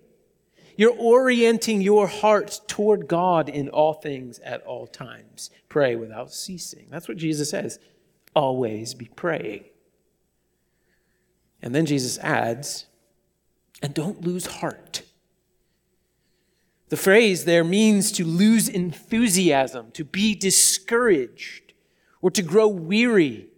You're 0.81 0.97
orienting 0.97 1.83
your 1.83 2.07
heart 2.07 2.63
toward 2.67 3.07
God 3.07 3.51
in 3.51 3.69
all 3.69 3.93
things 3.93 4.39
at 4.39 4.63
all 4.63 4.87
times. 4.87 5.51
Pray 5.69 5.95
without 5.95 6.33
ceasing. 6.33 6.87
That's 6.89 7.07
what 7.07 7.19
Jesus 7.19 7.51
says. 7.51 7.79
Always 8.35 8.95
be 8.95 9.11
praying. 9.15 9.65
And 11.61 11.75
then 11.75 11.85
Jesus 11.85 12.17
adds, 12.21 12.87
and 13.83 13.93
don't 13.93 14.23
lose 14.23 14.47
heart. 14.47 15.03
The 16.89 16.97
phrase 16.97 17.45
there 17.45 17.63
means 17.63 18.11
to 18.13 18.25
lose 18.25 18.67
enthusiasm, 18.67 19.91
to 19.91 20.03
be 20.03 20.35
discouraged, 20.35 21.75
or 22.23 22.31
to 22.31 22.41
grow 22.41 22.69
weary. 22.69 23.49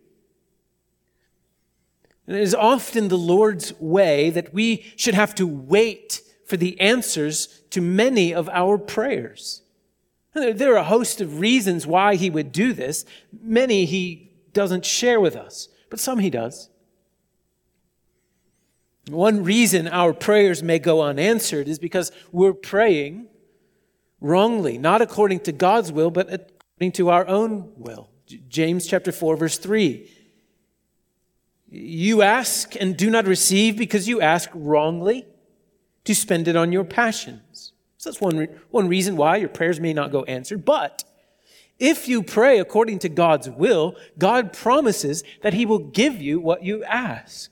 And 2.26 2.34
it 2.34 2.42
is 2.42 2.52
often 2.52 3.06
the 3.06 3.16
Lord's 3.16 3.78
way 3.78 4.30
that 4.30 4.52
we 4.52 4.92
should 4.96 5.14
have 5.14 5.36
to 5.36 5.46
wait 5.46 6.20
for 6.52 6.58
the 6.58 6.78
answers 6.82 7.46
to 7.70 7.80
many 7.80 8.34
of 8.34 8.46
our 8.50 8.76
prayers. 8.76 9.62
There 10.34 10.74
are 10.74 10.76
a 10.76 10.84
host 10.84 11.22
of 11.22 11.40
reasons 11.40 11.86
why 11.86 12.16
he 12.16 12.28
would 12.28 12.52
do 12.52 12.74
this. 12.74 13.06
Many 13.40 13.86
he 13.86 14.34
doesn't 14.52 14.84
share 14.84 15.18
with 15.18 15.34
us, 15.34 15.68
but 15.88 15.98
some 15.98 16.18
he 16.18 16.28
does. 16.28 16.68
One 19.08 19.42
reason 19.44 19.88
our 19.88 20.12
prayers 20.12 20.62
may 20.62 20.78
go 20.78 21.00
unanswered 21.00 21.68
is 21.68 21.78
because 21.78 22.12
we're 22.32 22.52
praying 22.52 23.28
wrongly, 24.20 24.76
not 24.76 25.00
according 25.00 25.40
to 25.40 25.52
God's 25.52 25.90
will, 25.90 26.10
but 26.10 26.26
according 26.26 26.92
to 26.92 27.08
our 27.08 27.26
own 27.28 27.72
will. 27.78 28.10
James 28.48 28.86
chapter 28.86 29.10
4 29.10 29.38
verse 29.38 29.56
3. 29.56 30.06
You 31.70 32.20
ask 32.20 32.76
and 32.78 32.94
do 32.94 33.08
not 33.08 33.26
receive 33.26 33.78
because 33.78 34.06
you 34.06 34.20
ask 34.20 34.50
wrongly 34.52 35.24
to 36.04 36.14
spend 36.14 36.48
it 36.48 36.56
on 36.56 36.72
your 36.72 36.84
passions. 36.84 37.72
So 37.98 38.10
that's 38.10 38.20
one, 38.20 38.48
one 38.70 38.88
reason 38.88 39.16
why 39.16 39.36
your 39.36 39.48
prayers 39.48 39.78
may 39.78 39.92
not 39.92 40.10
go 40.10 40.24
answered. 40.24 40.64
But 40.64 41.04
if 41.78 42.08
you 42.08 42.22
pray 42.22 42.58
according 42.58 43.00
to 43.00 43.08
God's 43.08 43.48
will, 43.48 43.96
God 44.18 44.52
promises 44.52 45.22
that 45.42 45.54
He 45.54 45.66
will 45.66 45.78
give 45.78 46.20
you 46.20 46.40
what 46.40 46.64
you 46.64 46.84
ask. 46.84 47.50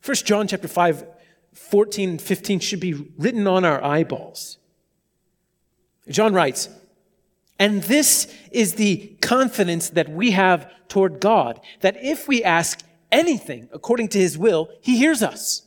First 0.00 0.26
John 0.26 0.46
chapter 0.46 0.68
5, 0.68 1.06
14 1.52 2.10
and 2.10 2.22
15 2.22 2.60
should 2.60 2.80
be 2.80 2.94
written 3.18 3.46
on 3.46 3.64
our 3.64 3.82
eyeballs. 3.82 4.58
John 6.08 6.32
writes, 6.32 6.68
and 7.58 7.82
this 7.82 8.34
is 8.50 8.74
the 8.74 9.16
confidence 9.20 9.90
that 9.90 10.08
we 10.08 10.30
have 10.30 10.72
toward 10.88 11.20
God, 11.20 11.60
that 11.80 12.02
if 12.02 12.26
we 12.26 12.42
ask 12.42 12.80
anything 13.12 13.68
according 13.72 14.08
to 14.08 14.18
his 14.18 14.38
will, 14.38 14.70
he 14.80 14.96
hears 14.96 15.22
us. 15.22 15.62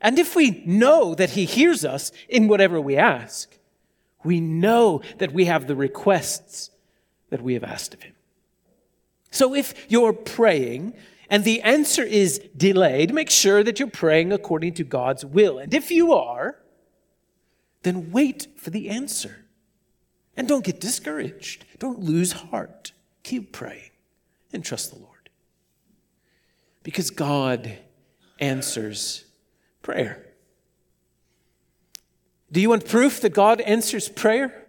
And 0.00 0.18
if 0.18 0.34
we 0.34 0.62
know 0.64 1.14
that 1.14 1.30
he 1.30 1.44
hears 1.44 1.84
us 1.84 2.10
in 2.28 2.48
whatever 2.48 2.80
we 2.80 2.96
ask, 2.96 3.58
we 4.24 4.40
know 4.40 5.02
that 5.18 5.32
we 5.32 5.46
have 5.46 5.66
the 5.66 5.76
requests 5.76 6.70
that 7.30 7.42
we 7.42 7.54
have 7.54 7.64
asked 7.64 7.94
of 7.94 8.02
him. 8.02 8.14
So 9.30 9.54
if 9.54 9.90
you're 9.90 10.12
praying 10.12 10.94
and 11.28 11.44
the 11.44 11.62
answer 11.62 12.02
is 12.02 12.40
delayed, 12.56 13.14
make 13.14 13.30
sure 13.30 13.62
that 13.62 13.78
you're 13.78 13.88
praying 13.88 14.32
according 14.32 14.74
to 14.74 14.84
God's 14.84 15.24
will. 15.24 15.58
And 15.58 15.72
if 15.72 15.90
you 15.90 16.12
are, 16.12 16.56
then 17.82 18.10
wait 18.10 18.48
for 18.56 18.70
the 18.70 18.90
answer. 18.90 19.46
And 20.36 20.48
don't 20.48 20.64
get 20.64 20.80
discouraged. 20.80 21.64
Don't 21.78 22.00
lose 22.00 22.32
heart. 22.32 22.92
Keep 23.22 23.52
praying 23.52 23.90
and 24.52 24.64
trust 24.64 24.92
the 24.92 24.98
Lord. 24.98 25.30
Because 26.82 27.10
God 27.10 27.78
answers 28.40 29.24
prayer. 29.82 30.26
Do 32.52 32.60
you 32.60 32.70
want 32.70 32.86
proof 32.86 33.20
that 33.20 33.32
God 33.32 33.60
answers 33.60 34.08
prayer? 34.08 34.66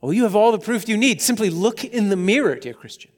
Well, 0.00 0.12
you 0.12 0.24
have 0.24 0.34
all 0.34 0.52
the 0.52 0.58
proof 0.58 0.88
you 0.88 0.96
need. 0.96 1.20
Simply 1.20 1.50
look 1.50 1.84
in 1.84 2.08
the 2.08 2.16
mirror, 2.16 2.56
dear 2.56 2.74
Christian. 2.74 3.10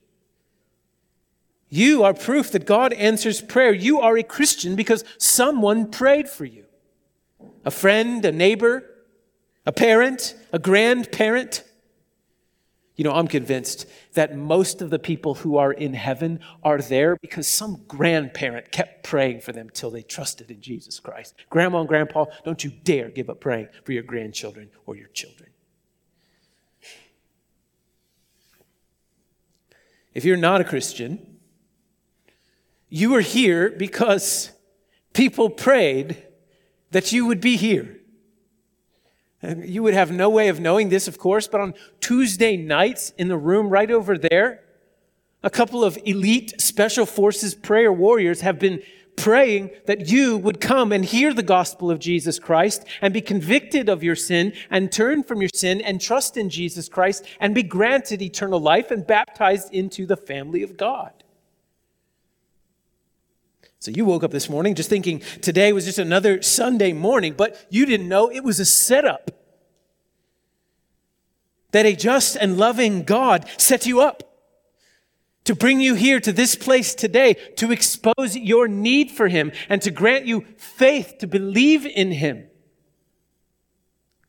You 1.69 2.03
are 2.03 2.13
proof 2.13 2.51
that 2.53 2.67
God 2.67 2.93
answers 2.93 3.41
prayer. 3.41 3.73
You 3.73 4.01
are 4.01 4.19
a 4.19 4.23
Christian 4.23 4.77
because 4.77 5.05
someone 5.17 5.91
prayed 5.91 6.29
for 6.29 6.45
you. 6.45 6.65
A 7.65 7.71
friend, 7.71 8.23
a 8.25 8.33
neighbor, 8.33 8.85
a 9.65 9.73
parent, 9.73 10.35
a 10.53 10.59
grandparent. 10.59 11.65
You 12.97 13.05
know, 13.05 13.13
I'm 13.13 13.27
convinced 13.27 13.87
that 14.13 14.37
most 14.37 14.83
of 14.83 14.91
the 14.91 14.99
people 14.99 15.35
who 15.35 15.57
are 15.57 15.73
in 15.73 15.95
heaven 15.95 16.41
are 16.63 16.79
there 16.79 17.17
because 17.17 17.49
some 17.49 17.83
grandparent 17.89 18.71
kept 18.71 19.03
praying 19.03 19.41
for 19.41 19.53
them 19.53 19.71
till 19.71 19.91
they 19.91 20.03
trusted 20.03 20.51
in 20.51 20.61
Jesus 20.61 21.01
Christ. 21.01 21.35
Grandma 21.49 21.81
and 21.81 21.89
grandpa, 21.89 22.27
don't 22.45 22.63
you 22.63 22.71
dare 22.71 23.09
give 23.09 23.31
up 23.31 23.41
praying 23.41 23.69
for 23.85 23.93
your 23.93 24.03
grandchildren 24.03 24.71
or 24.85 24.95
your 24.95 25.09
children. 25.09 25.49
If 30.13 30.27
you're 30.27 30.37
not 30.37 30.61
a 30.61 30.65
Christian, 30.65 31.39
you 32.91 33.15
are 33.15 33.23
here 33.23 33.71
because 33.71 34.51
people 35.15 35.49
prayed 35.49 36.23
that 36.91 37.11
you 37.11 37.25
would 37.25 37.41
be 37.41 37.57
here. 37.57 38.02
You 39.43 39.83
would 39.83 39.95
have 39.95 40.13
no 40.13 40.31
way 40.31 40.49
of 40.49 40.61
knowing 40.61 40.89
this, 40.89 41.09
of 41.09 41.19
course, 41.19 41.49
but 41.49 41.61
on 41.61 41.75
Tuesday 42.01 42.57
nights 42.57 43.13
in 43.19 43.29
the 43.29 43.37
room 43.37 43.69
right 43.69 43.91
over 43.91 44.17
there, 44.17 44.63
a 45.43 45.51
couple 45.51 45.83
of 45.83 45.99
elite 46.05 46.61
special 46.61 47.07
forces 47.07 47.55
prayer 47.55 47.93
warriors 47.93 48.43
have 48.43 48.61
been 48.61 48.83
praying 49.17 49.71
that 49.87 50.09
you 50.09 50.39
would 50.39 50.61
come 50.61 50.93
and 50.93 51.05
hear 51.05 51.35
the 51.35 51.43
gospel 51.43 51.91
of 51.91 51.99
Jesus 51.99 52.39
Christ 52.39 52.85
and 53.01 53.13
be 53.13 53.21
convicted 53.21 53.89
of 53.89 54.03
your 54.03 54.17
sin 54.17 54.53
and 54.71 54.91
turn 54.91 55.23
from 55.23 55.41
your 55.41 55.51
sin 55.53 55.81
and 55.81 56.01
trust 56.01 56.37
in 56.37 56.49
Jesus 56.49 56.89
Christ 56.89 57.25
and 57.41 57.55
be 57.55 57.63
granted 57.63 58.23
eternal 58.23 58.61
life 58.61 58.91
and 58.91 59.07
baptized 59.07 59.73
into 59.73 60.07
the 60.07 60.17
family 60.17 60.63
of 60.63 60.77
God. 60.77 61.22
So 63.83 63.91
you 63.91 64.05
woke 64.05 64.23
up 64.23 64.31
this 64.31 64.49
morning 64.49 64.77
just 64.77 64.89
thinking 64.89 65.19
today 65.41 65.73
was 65.73 65.87
just 65.87 65.99
another 65.99 66.41
Sunday 66.41 66.93
morning, 66.93 67.35
but 67.37 67.67
you 67.69 67.85
didn't 67.85 68.09
know 68.09 68.31
it 68.31 68.45
was 68.45 68.61
a 68.61 68.65
setup. 68.65 69.33
That 71.73 71.85
a 71.85 71.97
just 71.97 72.37
and 72.37 72.57
loving 72.57 73.03
God 73.03 73.45
set 73.59 73.85
you 73.85 74.01
up 74.01 74.23
to 75.43 75.57
bring 75.57 75.81
you 75.81 75.97
here 75.97 76.21
to 76.21 76.33
this 76.33 76.55
place 76.55 76.95
today, 76.95 77.35
to 77.57 77.73
expose 77.73 78.37
your 78.37 78.69
need 78.69 79.11
for 79.11 79.27
Him 79.27 79.51
and 79.69 79.83
to 79.83 79.91
grant 79.91 80.27
you 80.27 80.47
faith 80.57 81.17
to 81.19 81.27
believe 81.27 81.85
in 81.85 82.13
Him 82.13 82.47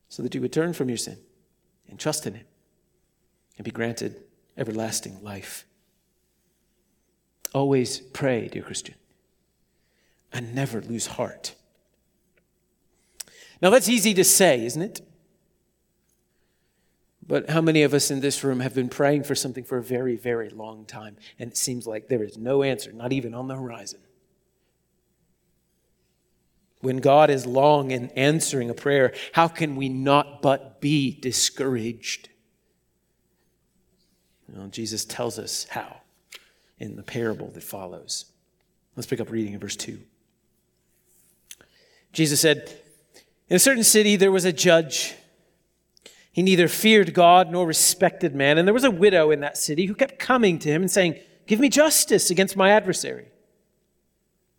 so 0.09 0.23
that 0.23 0.33
you 0.33 0.41
would 0.41 0.51
turn 0.51 0.73
from 0.73 0.89
your 0.89 0.97
sin 0.97 1.19
and 1.87 1.99
trust 1.99 2.25
in 2.25 2.33
Him 2.33 2.47
and 3.59 3.65
be 3.65 3.69
granted 3.69 4.19
everlasting 4.57 5.23
life. 5.23 5.67
Always 7.53 7.99
pray, 7.99 8.47
dear 8.47 8.63
Christian 8.63 8.95
and 10.33 10.53
never 10.53 10.81
lose 10.81 11.07
heart. 11.07 11.55
Now, 13.61 13.69
that's 13.69 13.87
easy 13.87 14.13
to 14.15 14.23
say, 14.23 14.65
isn't 14.65 14.81
it? 14.81 15.01
But 17.25 17.49
how 17.49 17.61
many 17.61 17.83
of 17.83 17.93
us 17.93 18.11
in 18.11 18.19
this 18.19 18.43
room 18.43 18.59
have 18.59 18.75
been 18.75 18.89
praying 18.89 19.23
for 19.23 19.35
something 19.35 19.63
for 19.63 19.77
a 19.77 19.83
very, 19.83 20.17
very 20.17 20.49
long 20.49 20.85
time, 20.85 21.15
and 21.39 21.51
it 21.51 21.57
seems 21.57 21.87
like 21.87 22.09
there 22.09 22.23
is 22.23 22.37
no 22.37 22.63
answer, 22.63 22.91
not 22.91 23.13
even 23.13 23.33
on 23.33 23.47
the 23.47 23.55
horizon? 23.55 24.01
When 26.81 26.97
God 26.97 27.29
is 27.29 27.45
long 27.45 27.91
in 27.91 28.09
answering 28.09 28.69
a 28.69 28.73
prayer, 28.73 29.13
how 29.31 29.47
can 29.47 29.77
we 29.77 29.87
not 29.87 30.41
but 30.41 30.81
be 30.81 31.17
discouraged? 31.17 32.27
Well, 34.49 34.67
Jesus 34.67 35.05
tells 35.05 35.39
us 35.39 35.65
how 35.69 36.01
in 36.77 36.97
the 36.97 37.03
parable 37.03 37.47
that 37.51 37.63
follows. 37.63 38.25
Let's 38.97 39.07
pick 39.07 39.21
up 39.21 39.31
reading 39.31 39.53
in 39.53 39.59
verse 39.59 39.77
2. 39.77 40.01
Jesus 42.13 42.39
said, 42.39 42.71
In 43.49 43.57
a 43.57 43.59
certain 43.59 43.83
city 43.83 44.15
there 44.15 44.31
was 44.31 44.45
a 44.45 44.53
judge. 44.53 45.15
He 46.31 46.41
neither 46.41 46.67
feared 46.67 47.13
God 47.13 47.51
nor 47.51 47.67
respected 47.67 48.33
man. 48.33 48.57
And 48.57 48.67
there 48.67 48.73
was 48.73 48.83
a 48.83 48.91
widow 48.91 49.29
in 49.31 49.41
that 49.41 49.57
city 49.57 49.85
who 49.85 49.93
kept 49.93 50.17
coming 50.17 50.57
to 50.59 50.69
him 50.69 50.81
and 50.81 50.89
saying, 50.89 51.19
Give 51.45 51.59
me 51.59 51.69
justice 51.69 52.29
against 52.29 52.55
my 52.55 52.69
adversary. 52.69 53.27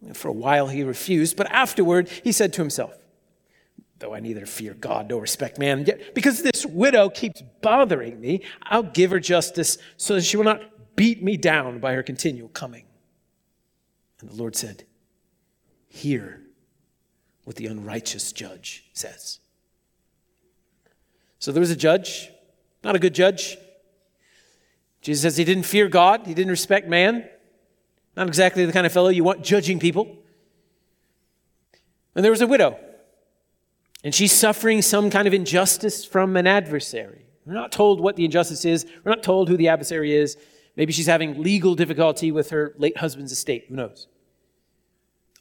And 0.04 0.16
for 0.16 0.28
a 0.28 0.32
while 0.32 0.68
he 0.68 0.82
refused, 0.82 1.36
but 1.36 1.50
afterward 1.50 2.08
he 2.08 2.30
said 2.30 2.52
to 2.54 2.60
himself, 2.60 2.94
Though 4.00 4.14
I 4.14 4.20
neither 4.20 4.44
fear 4.44 4.74
God 4.74 5.08
nor 5.08 5.20
respect 5.20 5.58
man, 5.58 5.84
yet 5.86 6.14
because 6.14 6.42
this 6.42 6.66
widow 6.66 7.08
keeps 7.08 7.42
bothering 7.62 8.20
me, 8.20 8.42
I'll 8.64 8.82
give 8.82 9.10
her 9.12 9.20
justice 9.20 9.78
so 9.96 10.16
that 10.16 10.24
she 10.24 10.36
will 10.36 10.44
not 10.44 10.96
beat 10.96 11.22
me 11.22 11.36
down 11.36 11.78
by 11.78 11.94
her 11.94 12.02
continual 12.02 12.48
coming. 12.48 12.84
And 14.20 14.28
the 14.28 14.34
Lord 14.34 14.56
said, 14.56 14.84
Hear 15.88 16.43
what 17.44 17.56
the 17.56 17.66
unrighteous 17.66 18.32
judge 18.32 18.84
says. 18.92 19.38
So 21.38 21.52
there 21.52 21.60
was 21.60 21.70
a 21.70 21.76
judge, 21.76 22.30
not 22.82 22.96
a 22.96 22.98
good 22.98 23.14
judge. 23.14 23.56
Jesus 25.02 25.22
says 25.22 25.36
he 25.36 25.44
didn't 25.44 25.64
fear 25.64 25.88
God, 25.88 26.26
he 26.26 26.34
didn't 26.34 26.50
respect 26.50 26.88
man. 26.88 27.28
Not 28.16 28.28
exactly 28.28 28.64
the 28.64 28.72
kind 28.72 28.86
of 28.86 28.92
fellow 28.92 29.08
you 29.08 29.24
want 29.24 29.42
judging 29.42 29.78
people. 29.78 30.16
And 32.14 32.24
there 32.24 32.30
was 32.30 32.40
a 32.40 32.46
widow, 32.46 32.78
and 34.04 34.14
she's 34.14 34.32
suffering 34.32 34.82
some 34.82 35.10
kind 35.10 35.26
of 35.26 35.34
injustice 35.34 36.04
from 36.04 36.36
an 36.36 36.46
adversary. 36.46 37.26
We're 37.44 37.54
not 37.54 37.72
told 37.72 38.00
what 38.00 38.16
the 38.16 38.24
injustice 38.24 38.64
is, 38.64 38.86
we're 39.02 39.10
not 39.10 39.22
told 39.22 39.48
who 39.48 39.56
the 39.56 39.68
adversary 39.68 40.14
is. 40.14 40.36
Maybe 40.76 40.92
she's 40.92 41.06
having 41.06 41.42
legal 41.42 41.74
difficulty 41.74 42.32
with 42.32 42.50
her 42.50 42.74
late 42.78 42.96
husband's 42.96 43.32
estate. 43.32 43.66
Who 43.68 43.76
knows? 43.76 44.06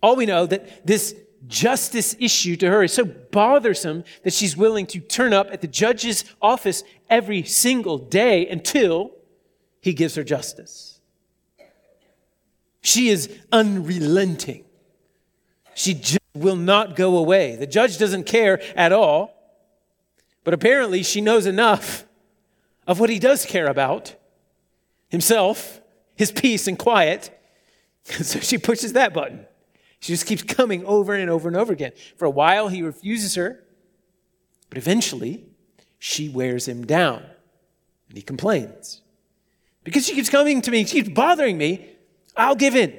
All 0.01 0.15
we 0.15 0.25
know 0.25 0.45
that 0.45 0.85
this 0.85 1.15
justice 1.47 2.15
issue 2.19 2.55
to 2.57 2.69
her 2.69 2.83
is 2.83 2.93
so 2.93 3.05
bothersome 3.05 4.03
that 4.23 4.33
she's 4.33 4.55
willing 4.55 4.85
to 4.87 4.99
turn 4.99 5.33
up 5.33 5.47
at 5.51 5.61
the 5.61 5.67
judge's 5.67 6.25
office 6.41 6.83
every 7.09 7.43
single 7.43 7.97
day 7.97 8.47
until 8.47 9.11
he 9.81 9.93
gives 9.93 10.15
her 10.15 10.23
justice. 10.23 10.99
She 12.81 13.09
is 13.09 13.29
unrelenting. 13.51 14.65
She 15.73 15.93
just 15.93 16.19
will 16.33 16.55
not 16.55 16.95
go 16.95 17.17
away. 17.17 17.55
The 17.55 17.67
judge 17.67 17.97
doesn't 17.97 18.25
care 18.25 18.61
at 18.77 18.91
all, 18.91 19.33
but 20.43 20.53
apparently 20.53 21.03
she 21.03 21.21
knows 21.21 21.45
enough 21.45 22.05
of 22.85 22.99
what 22.99 23.09
he 23.09 23.19
does 23.19 23.45
care 23.45 23.67
about 23.67 24.15
himself, 25.09 25.81
his 26.15 26.31
peace 26.31 26.67
and 26.67 26.77
quiet. 26.77 27.29
So 28.05 28.39
she 28.41 28.57
pushes 28.57 28.93
that 28.93 29.13
button. 29.13 29.45
She 30.03 30.11
just 30.11 30.25
keeps 30.25 30.43
coming 30.43 30.85
over 30.85 31.13
and 31.13 31.29
over 31.29 31.47
and 31.47 31.55
over 31.55 31.71
again. 31.71 31.93
For 32.17 32.25
a 32.25 32.29
while, 32.29 32.67
he 32.67 32.81
refuses 32.81 33.35
her, 33.35 33.63
but 34.67 34.77
eventually, 34.77 35.45
she 35.97 36.27
wears 36.27 36.67
him 36.67 36.85
down 36.85 37.23
and 38.09 38.17
he 38.17 38.21
complains. 38.21 38.99
Because 39.85 40.05
she 40.05 40.13
keeps 40.13 40.29
coming 40.29 40.61
to 40.61 40.71
me, 40.71 40.83
she 40.83 41.01
keeps 41.01 41.15
bothering 41.15 41.57
me, 41.57 41.87
I'll 42.35 42.53
give 42.53 42.75
in. 42.75 42.93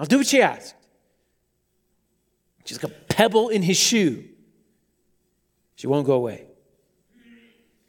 I'll 0.00 0.06
do 0.06 0.18
what 0.18 0.26
she 0.26 0.42
asks. 0.42 0.74
She's 2.64 2.82
like 2.82 2.92
a 2.92 2.94
pebble 3.04 3.50
in 3.50 3.62
his 3.62 3.76
shoe. 3.76 4.24
She 5.76 5.86
won't 5.86 6.08
go 6.08 6.14
away. 6.14 6.46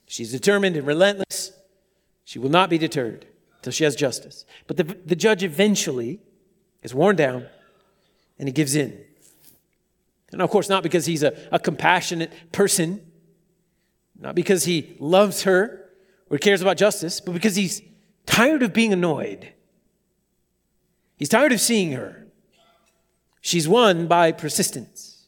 She's 0.06 0.32
determined 0.32 0.76
and 0.76 0.86
relentless. 0.86 1.54
She 2.24 2.38
will 2.38 2.52
not 2.52 2.70
be 2.70 2.78
deterred 2.78 3.26
until 3.56 3.74
she 3.74 3.84
has 3.84 3.96
justice. 3.96 4.46
But 4.68 4.78
the, 4.78 4.84
the 4.84 5.16
judge 5.16 5.42
eventually 5.42 6.20
is 6.84 6.94
worn 6.94 7.16
down 7.16 7.48
and 8.40 8.48
he 8.48 8.54
gives 8.54 8.76
in. 8.76 8.98
And 10.32 10.42
of 10.42 10.50
course, 10.50 10.70
not 10.70 10.82
because 10.82 11.06
he's 11.06 11.24
a, 11.24 11.38
a 11.52 11.60
compassionate 11.60 12.32
person, 12.52 13.02
not 14.20 14.36
because 14.36 14.64
he 14.64 14.96
loves 15.00 15.44
her 15.44 15.90
or 16.30 16.38
cares 16.38 16.62
about 16.62 16.78
justice, 16.78 17.20
but 17.20 17.34
because 17.34 17.56
he's 17.56 17.82
tired 18.26 18.64
of 18.64 18.74
being 18.74 18.94
annoyed. 18.94 19.54
He's 21.18 21.30
tired 21.30 21.52
of 21.52 21.60
seeing 21.60 21.92
her. 21.92 22.28
She's 23.42 23.68
won 23.68 24.08
by 24.08 24.32
persistence. 24.32 25.26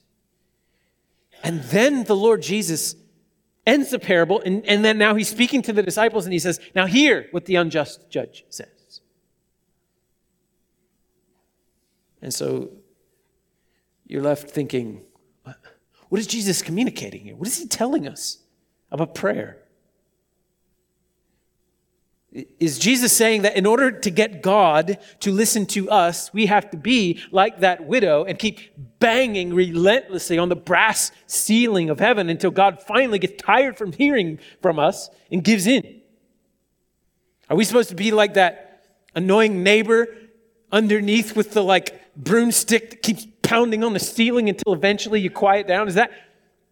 And 1.43 1.61
then 1.63 2.03
the 2.03 2.15
Lord 2.15 2.41
Jesus 2.41 2.95
ends 3.65 3.89
the 3.89 3.99
parable, 3.99 4.41
and, 4.41 4.65
and 4.65 4.85
then 4.85 4.97
now 4.97 5.15
he's 5.15 5.29
speaking 5.29 5.61
to 5.63 5.73
the 5.73 5.83
disciples, 5.83 6.25
and 6.25 6.33
he 6.33 6.39
says, 6.39 6.59
Now 6.75 6.85
hear 6.85 7.27
what 7.31 7.45
the 7.45 7.55
unjust 7.55 8.09
judge 8.09 8.45
says. 8.49 9.01
And 12.21 12.33
so 12.33 12.69
you're 14.11 14.21
left 14.21 14.49
thinking, 14.49 15.01
what 16.09 16.19
is 16.19 16.27
Jesus 16.27 16.61
communicating 16.61 17.21
here? 17.21 17.35
What 17.35 17.47
is 17.47 17.57
he 17.57 17.65
telling 17.65 18.05
us 18.05 18.39
about 18.91 19.15
prayer? 19.15 19.57
Is 22.59 22.77
Jesus 22.77 23.15
saying 23.15 23.43
that 23.43 23.55
in 23.55 23.65
order 23.65 23.89
to 23.89 24.09
get 24.09 24.41
God 24.41 24.97
to 25.21 25.31
listen 25.31 25.65
to 25.67 25.89
us, 25.89 26.33
we 26.33 26.47
have 26.47 26.69
to 26.71 26.77
be 26.77 27.21
like 27.31 27.61
that 27.61 27.85
widow 27.85 28.25
and 28.25 28.37
keep 28.37 28.59
banging 28.99 29.53
relentlessly 29.53 30.37
on 30.37 30.49
the 30.49 30.57
brass 30.57 31.13
ceiling 31.25 31.89
of 31.89 31.99
heaven 31.99 32.29
until 32.29 32.51
God 32.51 32.81
finally 32.81 33.17
gets 33.17 33.41
tired 33.41 33.77
from 33.77 33.93
hearing 33.93 34.39
from 34.61 34.77
us 34.77 35.09
and 35.31 35.41
gives 35.41 35.67
in? 35.67 36.01
Are 37.49 37.55
we 37.55 37.63
supposed 37.63 37.89
to 37.89 37.95
be 37.95 38.11
like 38.11 38.33
that 38.33 38.83
annoying 39.15 39.63
neighbor 39.63 40.09
underneath 40.69 41.33
with 41.33 41.53
the 41.53 41.63
like 41.63 42.13
broomstick 42.17 42.89
that 42.89 43.01
keeps 43.01 43.25
pounding 43.51 43.83
on 43.83 43.91
the 43.91 43.99
ceiling 43.99 44.47
until 44.47 44.71
eventually 44.71 45.19
you 45.19 45.29
quiet 45.29 45.67
down? 45.67 45.89
Is 45.89 45.95
that, 45.95 46.11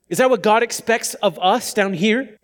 is 0.08 0.20
that 0.20 0.30
what 0.30 0.42
God 0.42 0.64
expects 0.64 1.14
of 1.16 1.38
us 1.40 1.74
down 1.74 1.94
here? 1.94 2.38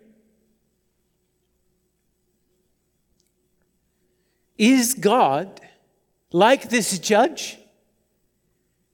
Is 4.58 4.92
God 4.92 5.60
like 6.32 6.68
this 6.68 6.98
judge? 6.98 7.58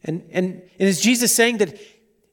And, 0.04 0.22
and, 0.30 0.62
and 0.78 0.88
is 0.88 1.00
Jesus 1.00 1.34
saying 1.34 1.58
that, 1.58 1.76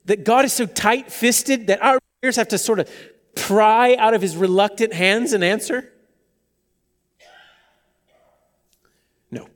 that 0.06 0.24
God 0.24 0.46
is 0.46 0.54
so 0.54 0.68
tight 0.68 1.12
fisted 1.12 1.66
that 1.66 1.82
our 1.82 1.98
ears 2.22 2.36
have 2.36 2.50
to 2.50 2.60
sort 2.60 2.80
of 2.80 2.90
pry 3.36 3.96
out 3.96 4.14
of 4.14 4.22
his 4.22 4.38
reluctant 4.38 4.94
hands 4.94 5.34
and 5.34 5.44
answer? 5.44 5.92
No. 9.32 9.48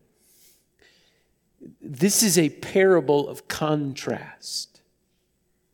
This 2.00 2.24
is 2.24 2.40
a 2.40 2.50
parable 2.50 3.30
of 3.30 3.48
contrast. 3.48 4.82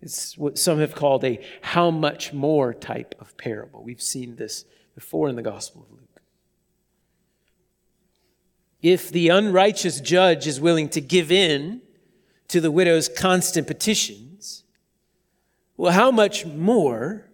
It's 0.02 0.38
what 0.38 0.58
some 0.58 0.80
have 0.80 0.94
called 0.94 1.24
a 1.24 1.40
how 1.62 1.92
much 1.92 2.34
more 2.34 2.74
type 2.74 3.16
of 3.22 3.38
parable. 3.38 3.84
We've 3.84 4.02
seen 4.02 4.36
this 4.36 4.66
before 4.96 5.30
in 5.30 5.38
the 5.38 5.42
Gospel 5.42 5.84
of 5.84 5.92
Luke. 5.92 6.22
If 8.82 9.10
the 9.10 9.30
unrighteous 9.30 10.02
judge 10.02 10.46
is 10.46 10.60
willing 10.60 10.90
to 10.90 11.00
give 11.00 11.32
in 11.32 11.82
to 12.50 12.60
the 12.60 12.72
widow's 12.72 13.08
constant 13.08 13.66
petitions, 13.66 14.66
well, 15.78 15.94
how 15.94 16.12
much 16.12 16.46
more 16.46 17.30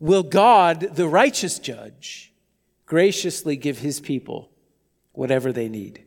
will 0.00 0.22
God, 0.22 0.96
the 0.96 1.08
righteous 1.08 1.58
judge, 1.58 2.32
graciously 2.86 3.54
give 3.54 3.80
his 3.80 4.00
people 4.00 4.50
whatever 5.12 5.52
they 5.52 5.68
need? 5.68 6.06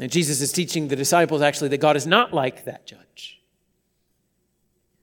And 0.00 0.10
Jesus 0.10 0.40
is 0.40 0.50
teaching 0.50 0.88
the 0.88 0.96
disciples 0.96 1.42
actually 1.42 1.68
that 1.68 1.78
God 1.78 1.94
is 1.94 2.06
not 2.06 2.32
like 2.32 2.64
that 2.64 2.86
judge. 2.86 3.40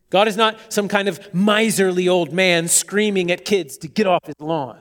God 0.10 0.28
is 0.28 0.36
not 0.36 0.74
some 0.74 0.88
kind 0.88 1.08
of 1.08 1.34
miserly 1.34 2.08
old 2.08 2.34
man 2.34 2.68
screaming 2.68 3.30
at 3.30 3.46
kids 3.46 3.78
to 3.80 3.88
get 3.88 4.08
off 4.08 4.26
his 4.26 4.40
lawn. 4.40 4.80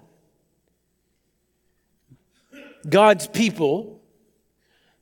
God's 2.88 3.26
people 3.26 4.00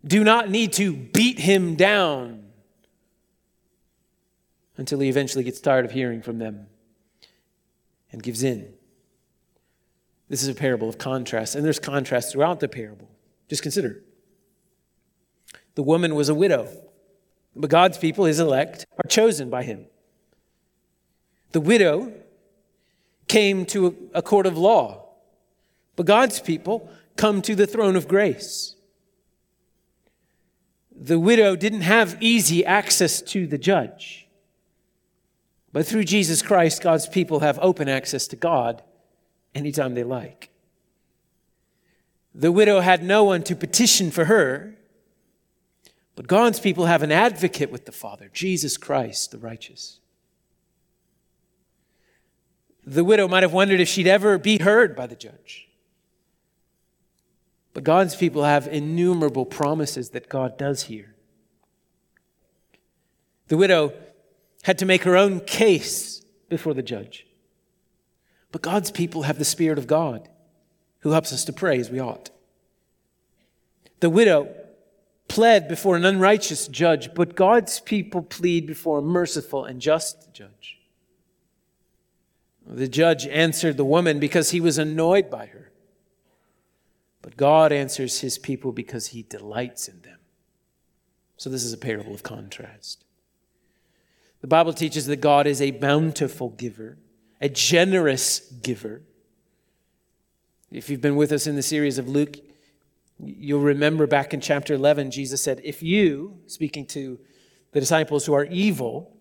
do 0.04 0.24
not 0.24 0.50
need 0.50 0.72
to 0.74 0.92
beat 0.92 1.38
him 1.38 1.76
down 1.76 2.46
until 4.76 4.98
he 4.98 5.08
eventually 5.08 5.44
gets 5.44 5.60
tired 5.60 5.84
of 5.84 5.92
hearing 5.92 6.22
from 6.22 6.38
them 6.38 6.66
and 8.10 8.22
gives 8.22 8.42
in. 8.42 8.72
This 10.28 10.42
is 10.42 10.48
a 10.48 10.54
parable 10.54 10.88
of 10.88 10.98
contrast, 10.98 11.54
and 11.54 11.64
there's 11.64 11.78
contrast 11.78 12.32
throughout 12.32 12.60
the 12.60 12.68
parable. 12.68 13.08
Just 13.48 13.62
consider. 13.62 14.03
The 15.74 15.82
woman 15.82 16.14
was 16.14 16.28
a 16.28 16.34
widow, 16.34 16.68
but 17.56 17.70
God's 17.70 17.98
people, 17.98 18.24
his 18.24 18.40
elect, 18.40 18.86
are 18.96 19.08
chosen 19.08 19.50
by 19.50 19.62
him. 19.62 19.86
The 21.52 21.60
widow 21.60 22.12
came 23.28 23.64
to 23.66 24.10
a 24.14 24.22
court 24.22 24.46
of 24.46 24.58
law, 24.58 25.08
but 25.96 26.06
God's 26.06 26.40
people 26.40 26.88
come 27.16 27.42
to 27.42 27.54
the 27.54 27.66
throne 27.66 27.96
of 27.96 28.08
grace. 28.08 28.74
The 30.94 31.18
widow 31.18 31.56
didn't 31.56 31.82
have 31.82 32.16
easy 32.20 32.64
access 32.64 33.20
to 33.22 33.46
the 33.46 33.58
judge. 33.58 34.28
But 35.72 35.86
through 35.86 36.04
Jesus 36.04 36.40
Christ, 36.40 36.82
God's 36.82 37.08
people 37.08 37.40
have 37.40 37.58
open 37.60 37.88
access 37.88 38.28
to 38.28 38.36
God 38.36 38.82
anytime 39.54 39.94
they 39.94 40.04
like. 40.04 40.50
The 42.32 42.52
widow 42.52 42.80
had 42.80 43.02
no 43.02 43.24
one 43.24 43.42
to 43.44 43.56
petition 43.56 44.10
for 44.10 44.26
her, 44.26 44.74
but 46.16 46.26
God's 46.26 46.60
people 46.60 46.86
have 46.86 47.02
an 47.02 47.12
advocate 47.12 47.70
with 47.70 47.86
the 47.86 47.92
Father, 47.92 48.30
Jesus 48.32 48.76
Christ, 48.76 49.30
the 49.30 49.38
righteous. 49.38 49.98
The 52.86 53.04
widow 53.04 53.26
might 53.26 53.42
have 53.42 53.52
wondered 53.52 53.80
if 53.80 53.88
she'd 53.88 54.06
ever 54.06 54.38
be 54.38 54.58
heard 54.58 54.94
by 54.94 55.06
the 55.06 55.16
judge. 55.16 55.68
But 57.72 57.82
God's 57.82 58.14
people 58.14 58.44
have 58.44 58.68
innumerable 58.68 59.46
promises 59.46 60.10
that 60.10 60.28
God 60.28 60.56
does 60.56 60.84
hear. 60.84 61.14
The 63.48 63.56
widow 63.56 63.92
had 64.62 64.78
to 64.78 64.86
make 64.86 65.02
her 65.02 65.16
own 65.16 65.40
case 65.40 66.20
before 66.48 66.74
the 66.74 66.82
judge. 66.82 67.26
But 68.52 68.62
God's 68.62 68.90
people 68.90 69.22
have 69.22 69.38
the 69.38 69.44
Spirit 69.44 69.78
of 69.78 69.88
God 69.88 70.28
who 71.00 71.10
helps 71.10 71.32
us 71.32 71.44
to 71.46 71.52
pray 71.52 71.80
as 71.80 71.90
we 71.90 72.00
ought. 72.00 72.30
The 74.00 74.10
widow 74.10 74.54
pled 75.28 75.68
before 75.68 75.96
an 75.96 76.04
unrighteous 76.04 76.68
judge, 76.68 77.14
but 77.14 77.34
God's 77.34 77.80
people 77.80 78.22
plead 78.22 78.66
before 78.66 78.98
a 78.98 79.02
merciful 79.02 79.64
and 79.64 79.80
just 79.80 80.32
judge. 80.32 80.78
The 82.66 82.88
judge 82.88 83.26
answered 83.26 83.76
the 83.76 83.84
woman 83.84 84.18
because 84.18 84.50
he 84.50 84.60
was 84.60 84.78
annoyed 84.78 85.30
by 85.30 85.46
her. 85.46 85.70
But 87.20 87.36
God 87.36 87.72
answers 87.72 88.20
his 88.20 88.38
people 88.38 88.72
because 88.72 89.08
he 89.08 89.22
delights 89.22 89.88
in 89.88 90.02
them. 90.02 90.18
So 91.36 91.50
this 91.50 91.64
is 91.64 91.72
a 91.72 91.78
parable 91.78 92.14
of 92.14 92.22
contrast. 92.22 93.04
The 94.40 94.46
Bible 94.46 94.74
teaches 94.74 95.06
that 95.06 95.22
God 95.22 95.46
is 95.46 95.62
a 95.62 95.70
bountiful 95.70 96.50
giver, 96.50 96.98
a 97.40 97.48
generous 97.48 98.40
giver. 98.40 99.02
If 100.70 100.90
you've 100.90 101.00
been 101.00 101.16
with 101.16 101.32
us 101.32 101.46
in 101.46 101.56
the 101.56 101.62
series 101.62 101.98
of 101.98 102.08
Luke, 102.08 102.36
you'll 103.18 103.60
remember 103.60 104.06
back 104.06 104.34
in 104.34 104.40
chapter 104.40 104.74
11, 104.74 105.10
Jesus 105.10 105.42
said, 105.42 105.60
If 105.64 105.82
you, 105.82 106.38
speaking 106.46 106.86
to 106.86 107.18
the 107.72 107.80
disciples 107.80 108.26
who 108.26 108.34
are 108.34 108.44
evil, 108.44 109.16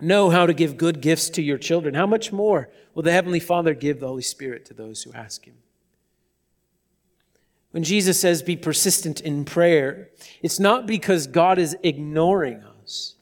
know 0.00 0.30
how 0.30 0.46
to 0.46 0.54
give 0.54 0.76
good 0.76 1.00
gifts 1.00 1.30
to 1.30 1.42
your 1.42 1.58
children, 1.58 1.94
how 1.94 2.06
much 2.06 2.32
more 2.32 2.70
will 2.94 3.02
the 3.02 3.12
Heavenly 3.12 3.40
Father 3.40 3.74
give 3.74 4.00
the 4.00 4.08
Holy 4.08 4.22
Spirit 4.22 4.64
to 4.66 4.74
those 4.74 5.02
who 5.02 5.12
ask 5.12 5.44
Him? 5.44 5.56
When 7.70 7.84
Jesus 7.84 8.18
says 8.20 8.42
be 8.42 8.56
persistent 8.56 9.20
in 9.20 9.44
prayer, 9.44 10.10
it's 10.42 10.58
not 10.58 10.86
because 10.86 11.26
God 11.26 11.58
is 11.58 11.76
ignoring 11.82 12.62
us, 12.82 13.16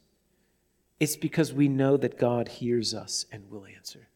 it's 0.99 1.17
because 1.17 1.53
we 1.53 1.67
know 1.67 1.97
that 1.97 2.17
God 2.17 2.47
hears 2.47 2.93
us 2.93 3.25
and 3.31 3.49
will 3.49 3.65
answer. 3.65 4.07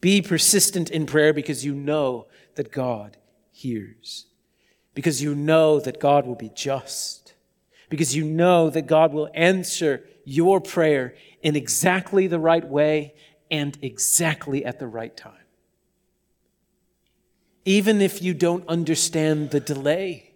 Be 0.00 0.20
persistent 0.20 0.90
in 0.90 1.06
prayer 1.06 1.32
because 1.32 1.64
you 1.64 1.74
know 1.74 2.26
that 2.56 2.72
God 2.72 3.16
hears, 3.50 4.26
because 4.96 5.22
you 5.22 5.32
know 5.32 5.78
that 5.78 6.00
God 6.00 6.26
will 6.26 6.34
be 6.34 6.50
just, 6.52 7.34
because 7.88 8.16
you 8.16 8.24
know 8.24 8.68
that 8.68 8.88
God 8.88 9.12
will 9.12 9.30
answer 9.32 10.02
your 10.24 10.60
prayer 10.60 11.14
in 11.40 11.54
exactly 11.54 12.26
the 12.26 12.40
right 12.40 12.66
way 12.66 13.14
and 13.48 13.78
exactly 13.80 14.64
at 14.64 14.80
the 14.80 14.88
right 14.88 15.16
time 15.16 15.46
even 17.66 18.00
if 18.00 18.22
you 18.22 18.32
don't 18.32 18.66
understand 18.68 19.50
the 19.50 19.58
delay, 19.58 20.30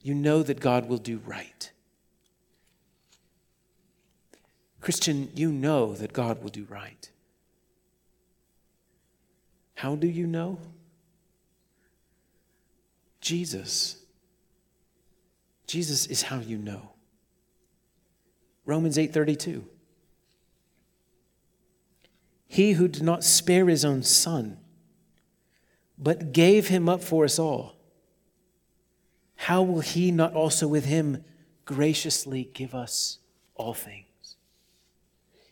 you 0.00 0.14
know 0.14 0.44
that 0.44 0.60
God 0.60 0.88
will 0.88 0.96
do 0.96 1.20
right. 1.26 1.72
Christian, 4.80 5.28
you 5.34 5.50
know 5.50 5.92
that 5.94 6.12
God 6.12 6.40
will 6.40 6.50
do 6.50 6.64
right. 6.70 7.10
How 9.74 9.96
do 9.96 10.06
you 10.06 10.28
know? 10.28 10.58
Jesus. 13.26 13.96
Jesus 15.66 16.06
is 16.06 16.22
how 16.22 16.38
you 16.38 16.58
know. 16.58 16.92
Romans 18.64 18.96
8:32. 18.96 19.64
He 22.46 22.72
who 22.74 22.86
did 22.86 23.02
not 23.02 23.24
spare 23.24 23.66
his 23.66 23.84
own 23.84 24.04
son, 24.04 24.60
but 25.98 26.30
gave 26.32 26.68
him 26.68 26.88
up 26.88 27.02
for 27.02 27.24
us 27.24 27.36
all, 27.36 27.74
how 29.34 29.60
will 29.60 29.80
he 29.80 30.12
not 30.12 30.32
also 30.32 30.68
with 30.68 30.84
him 30.84 31.24
graciously 31.64 32.48
give 32.54 32.76
us 32.76 33.18
all 33.56 33.74
things? 33.74 34.36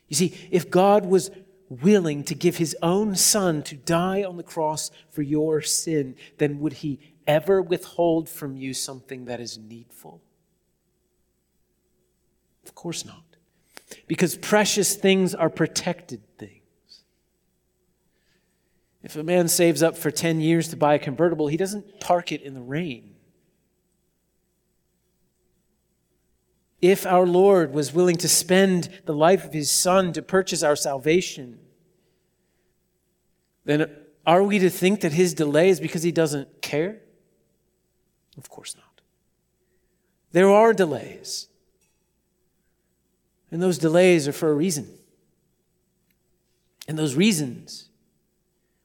You 0.06 0.14
see, 0.14 0.48
if 0.52 0.70
God 0.70 1.06
was 1.06 1.32
willing 1.82 2.24
to 2.24 2.34
give 2.34 2.56
his 2.56 2.76
own 2.82 3.14
son 3.14 3.62
to 3.64 3.76
die 3.76 4.22
on 4.22 4.37
the 4.37 4.42
cross 4.42 4.90
for 5.10 5.22
your 5.22 5.62
sin, 5.62 6.16
then 6.38 6.60
would 6.60 6.74
he 6.74 6.98
ever 7.26 7.62
withhold 7.62 8.28
from 8.28 8.56
you 8.56 8.74
something 8.74 9.24
that 9.26 9.40
is 9.40 9.58
needful? 9.58 10.20
Of 12.64 12.74
course 12.74 13.04
not. 13.04 13.22
Because 14.06 14.37
precious 14.37 14.94
things 14.96 15.34
are 15.34 15.50
protected 15.50 16.20
things. 16.38 16.60
If 19.02 19.16
a 19.16 19.22
man 19.22 19.48
saves 19.48 19.82
up 19.82 19.98
for 19.98 20.10
10 20.10 20.40
years 20.40 20.68
to 20.68 20.76
buy 20.76 20.94
a 20.94 20.98
convertible, 20.98 21.48
he 21.48 21.58
doesn't 21.58 22.00
park 22.00 22.32
it 22.32 22.40
in 22.40 22.54
the 22.54 22.62
rain. 22.62 23.14
If 26.80 27.06
our 27.06 27.26
Lord 27.26 27.72
was 27.72 27.94
willing 27.94 28.16
to 28.16 28.28
spend 28.28 28.90
the 29.04 29.14
life 29.14 29.44
of 29.44 29.52
his 29.52 29.70
Son 29.70 30.12
to 30.14 30.22
purchase 30.22 30.62
our 30.62 30.76
salvation, 30.76 31.58
then 33.64 33.90
are 34.27 34.42
we 34.42 34.59
to 34.59 34.70
think 34.70 35.00
that 35.00 35.12
his 35.12 35.35
delay 35.35 35.68
is 35.68 35.81
because 35.81 36.03
he 36.03 36.12
doesn't 36.12 36.62
care? 36.62 37.00
Of 38.37 38.48
course 38.48 38.77
not. 38.77 39.00
There 40.33 40.50
are 40.50 40.72
delays. 40.72 41.48
And 43.50 43.62
those 43.62 43.79
delays 43.79 44.27
are 44.27 44.33
for 44.33 44.50
a 44.50 44.55
reason. 44.55 44.90
And 46.88 46.98
those 46.98 47.14
reasons 47.14 47.88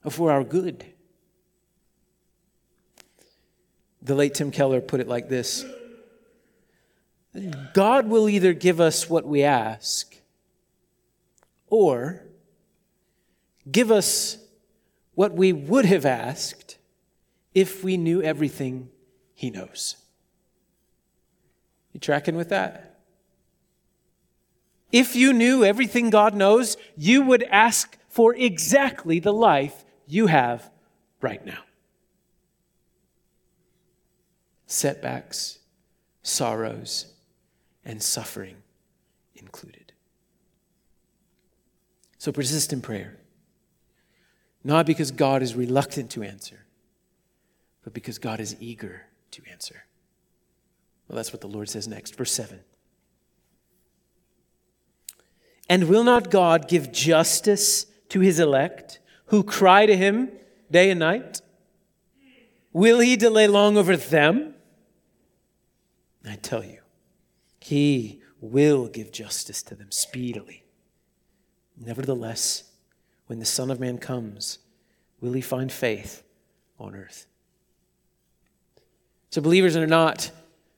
are 0.05 0.11
for 0.11 0.31
our 0.31 0.43
good. 0.43 0.85
The 4.01 4.15
late 4.15 4.35
Tim 4.35 4.51
Keller 4.51 4.81
put 4.81 4.99
it 4.99 5.07
like 5.07 5.27
this 5.27 5.65
God 7.73 8.07
will 8.07 8.29
either 8.29 8.53
give 8.53 8.79
us 8.79 9.09
what 9.09 9.25
we 9.25 9.43
ask 9.43 10.15
or 11.67 12.23
give 13.69 13.91
us 13.91 14.37
what 15.19 15.33
we 15.33 15.51
would 15.51 15.83
have 15.83 16.05
asked 16.05 16.77
if 17.53 17.83
we 17.83 17.97
knew 17.97 18.21
everything 18.21 18.87
He 19.33 19.49
knows. 19.49 19.97
You 21.91 21.99
tracking 21.99 22.37
with 22.37 22.47
that? 22.47 23.01
If 24.93 25.17
you 25.17 25.33
knew 25.33 25.65
everything 25.65 26.09
God 26.09 26.33
knows, 26.33 26.77
you 26.95 27.21
would 27.23 27.43
ask 27.51 27.97
for 28.07 28.33
exactly 28.33 29.19
the 29.19 29.33
life 29.33 29.83
you 30.07 30.27
have 30.27 30.71
right 31.19 31.45
now. 31.45 31.63
Setbacks, 34.67 35.59
sorrows, 36.23 37.07
and 37.83 38.01
suffering 38.01 38.55
included. 39.35 39.91
So 42.17 42.31
persist 42.31 42.71
in 42.71 42.79
prayer. 42.79 43.18
Not 44.63 44.85
because 44.85 45.11
God 45.11 45.41
is 45.41 45.55
reluctant 45.55 46.11
to 46.11 46.23
answer, 46.23 46.65
but 47.83 47.93
because 47.93 48.17
God 48.17 48.39
is 48.39 48.55
eager 48.59 49.03
to 49.31 49.41
answer. 49.49 49.85
Well, 51.07 51.15
that's 51.15 51.31
what 51.31 51.41
the 51.41 51.47
Lord 51.47 51.69
says 51.69 51.87
next. 51.87 52.15
Verse 52.15 52.31
7. 52.31 52.59
And 55.69 55.87
will 55.87 56.03
not 56.03 56.29
God 56.29 56.67
give 56.67 56.91
justice 56.91 57.85
to 58.09 58.19
his 58.19 58.39
elect 58.39 58.99
who 59.25 59.43
cry 59.43 59.85
to 59.85 59.95
him 59.95 60.31
day 60.71 60.89
and 60.89 60.99
night? 60.99 61.41
Will 62.73 62.99
he 62.99 63.15
delay 63.15 63.47
long 63.47 63.77
over 63.77 63.95
them? 63.95 64.55
I 66.27 66.35
tell 66.35 66.63
you, 66.63 66.79
he 67.59 68.21
will 68.41 68.87
give 68.87 69.11
justice 69.11 69.63
to 69.63 69.75
them 69.75 69.91
speedily. 69.91 70.63
Nevertheless, 71.77 72.68
when 73.29 73.37
the 73.37 73.45
Son 73.45 73.69
of 73.69 73.79
Man 73.79 73.99
comes, 73.99 74.57
will 75.21 75.33
he 75.33 75.41
find 75.41 75.71
faith 75.71 76.23
on 76.79 76.95
earth? 76.95 77.27
So, 79.29 79.39
believers 79.39 79.75
are 79.75 79.85
not 79.85 80.31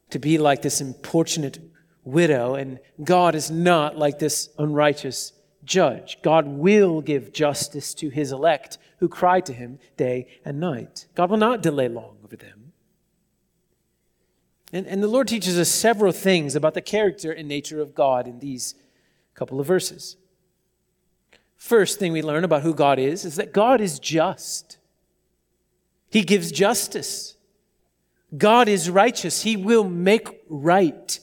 to 0.09 0.19
be 0.19 0.37
like 0.37 0.61
this 0.61 0.81
importunate 0.81 1.59
widow, 2.03 2.55
and 2.55 2.79
God 3.01 3.35
is 3.35 3.49
not 3.49 3.97
like 3.97 4.19
this 4.19 4.49
unrighteous 4.57 5.31
judge. 5.63 6.17
God 6.23 6.45
will 6.45 6.99
give 6.99 7.31
justice 7.31 7.93
to 7.93 8.09
his 8.09 8.33
elect 8.33 8.77
who 8.99 9.07
cry 9.07 9.39
to 9.39 9.53
him 9.53 9.79
day 9.95 10.27
and 10.43 10.59
night. 10.59 11.07
God 11.15 11.29
will 11.29 11.37
not 11.37 11.63
delay 11.63 11.87
long 11.87 12.17
over 12.21 12.35
them. 12.35 12.73
And, 14.73 14.85
and 14.87 15.01
the 15.01 15.07
Lord 15.07 15.29
teaches 15.29 15.57
us 15.57 15.69
several 15.69 16.11
things 16.11 16.53
about 16.53 16.73
the 16.73 16.81
character 16.81 17.31
and 17.31 17.47
nature 17.47 17.79
of 17.79 17.95
God 17.95 18.27
in 18.27 18.39
these 18.39 18.75
couple 19.35 19.61
of 19.61 19.67
verses. 19.67 20.17
First 21.61 21.99
thing 21.99 22.11
we 22.11 22.23
learn 22.23 22.43
about 22.43 22.63
who 22.63 22.73
God 22.73 22.97
is 22.97 23.23
is 23.23 23.35
that 23.35 23.53
God 23.53 23.81
is 23.81 23.99
just. 23.99 24.79
He 26.09 26.23
gives 26.23 26.51
justice. 26.51 27.37
God 28.35 28.67
is 28.67 28.89
righteous. 28.89 29.43
He 29.43 29.55
will 29.55 29.83
make 29.83 30.27
right. 30.49 31.19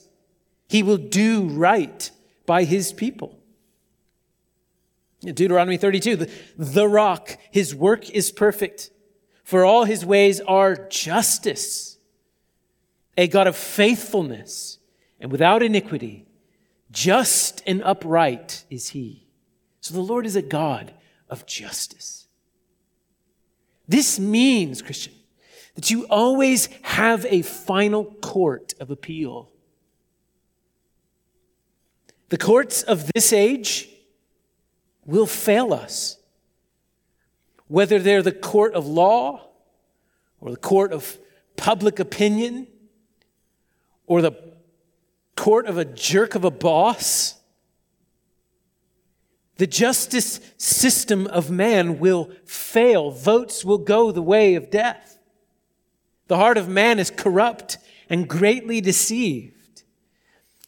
He 0.69 0.81
will 0.81 0.95
do 0.95 1.49
right 1.49 2.09
by 2.45 2.63
his 2.63 2.93
people. 2.93 3.37
Deuteronomy 5.19 5.75
32, 5.75 6.15
the, 6.15 6.31
the 6.57 6.87
rock, 6.87 7.37
his 7.51 7.75
work 7.75 8.09
is 8.09 8.31
perfect, 8.31 8.91
for 9.43 9.65
all 9.65 9.83
his 9.83 10.05
ways 10.05 10.39
are 10.39 10.87
justice. 10.87 11.97
A 13.17 13.27
God 13.27 13.47
of 13.47 13.57
faithfulness 13.57 14.79
and 15.19 15.33
without 15.33 15.61
iniquity, 15.61 16.25
just 16.91 17.61
and 17.67 17.83
upright 17.83 18.63
is 18.69 18.87
he. 18.91 19.25
So 19.89 19.95
the 19.95 20.01
Lord 20.01 20.27
is 20.27 20.35
a 20.35 20.43
God 20.43 20.93
of 21.31 21.47
justice. 21.47 22.27
This 23.87 24.19
means, 24.19 24.83
Christian, 24.83 25.13
that 25.73 25.89
you 25.89 26.05
always 26.11 26.69
have 26.83 27.25
a 27.25 27.41
final 27.41 28.05
court 28.05 28.75
of 28.79 28.91
appeal. 28.91 29.49
The 32.27 32.37
courts 32.37 32.83
of 32.83 33.11
this 33.15 33.33
age 33.33 33.89
will 35.07 35.25
fail 35.25 35.73
us. 35.73 36.19
Whether 37.67 37.97
they're 37.97 38.21
the 38.21 38.31
court 38.31 38.75
of 38.75 38.85
law 38.85 39.47
or 40.39 40.51
the 40.51 40.57
court 40.57 40.93
of 40.93 41.17
public 41.57 41.97
opinion 41.97 42.67
or 44.05 44.21
the 44.21 44.33
court 45.35 45.65
of 45.65 45.79
a 45.79 45.85
jerk 45.85 46.35
of 46.35 46.45
a 46.45 46.51
boss, 46.51 47.38
the 49.59 49.67
justice 49.67 50.39
system 50.55 51.27
of 51.27 51.51
man 51.51 51.99
will 51.99 52.31
fail. 52.45 53.11
Votes 53.11 53.65
will 53.65 53.77
go 53.77 54.09
the 54.09 54.21
way 54.21 54.55
of 54.55 54.71
death. 54.71 55.19
The 56.27 56.37
heart 56.37 56.57
of 56.57 56.69
man 56.69 56.97
is 56.97 57.11
corrupt 57.11 57.77
and 58.09 58.25
greatly 58.25 58.79
deceived. 58.79 59.83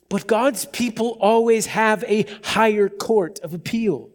But 0.09 0.27
God's 0.27 0.65
people 0.65 1.17
always 1.21 1.67
have 1.67 2.03
a 2.05 2.25
higher 2.43 2.89
court 2.89 3.39
of 3.39 3.53
appeal. 3.53 4.09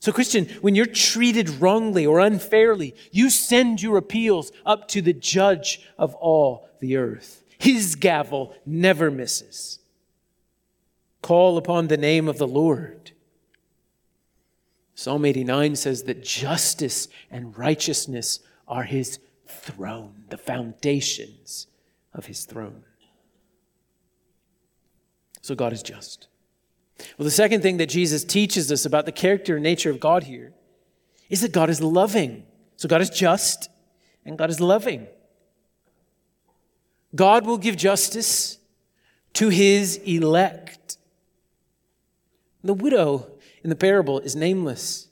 So, 0.00 0.10
Christian, 0.10 0.46
when 0.60 0.74
you're 0.74 0.84
treated 0.84 1.48
wrongly 1.48 2.04
or 2.04 2.18
unfairly, 2.18 2.96
you 3.12 3.30
send 3.30 3.80
your 3.80 3.98
appeals 3.98 4.50
up 4.66 4.88
to 4.88 5.00
the 5.00 5.12
judge 5.12 5.80
of 5.96 6.12
all 6.16 6.68
the 6.80 6.96
earth. 6.96 7.44
His 7.56 7.94
gavel 7.94 8.56
never 8.66 9.12
misses. 9.12 9.78
Call 11.22 11.56
upon 11.56 11.86
the 11.86 11.96
name 11.96 12.28
of 12.28 12.38
the 12.38 12.48
Lord. 12.48 13.12
Psalm 14.94 15.24
89 15.24 15.76
says 15.76 16.04
that 16.04 16.22
justice 16.22 17.08
and 17.30 17.56
righteousness 17.58 18.40
are 18.68 18.84
his 18.84 19.18
throne, 19.46 20.24
the 20.30 20.38
foundations 20.38 21.66
of 22.12 22.26
his 22.26 22.44
throne. 22.44 22.84
So, 25.42 25.54
God 25.54 25.72
is 25.72 25.82
just. 25.82 26.28
Well, 27.18 27.24
the 27.24 27.30
second 27.30 27.60
thing 27.60 27.78
that 27.78 27.88
Jesus 27.88 28.24
teaches 28.24 28.70
us 28.70 28.86
about 28.86 29.04
the 29.04 29.12
character 29.12 29.56
and 29.56 29.62
nature 29.62 29.90
of 29.90 30.00
God 30.00 30.24
here 30.24 30.52
is 31.28 31.40
that 31.40 31.52
God 31.52 31.70
is 31.70 31.82
loving. 31.82 32.44
So 32.76 32.88
God 32.88 33.00
is 33.00 33.10
just 33.10 33.68
and 34.24 34.38
God 34.38 34.50
is 34.50 34.60
loving. 34.60 35.06
God 37.14 37.46
will 37.46 37.58
give 37.58 37.76
justice 37.76 38.58
to 39.34 39.48
his 39.48 39.96
elect. 39.98 40.98
The 42.62 42.74
widow 42.74 43.30
in 43.64 43.70
the 43.70 43.76
parable 43.76 44.20
is 44.20 44.36
nameless, 44.36 45.08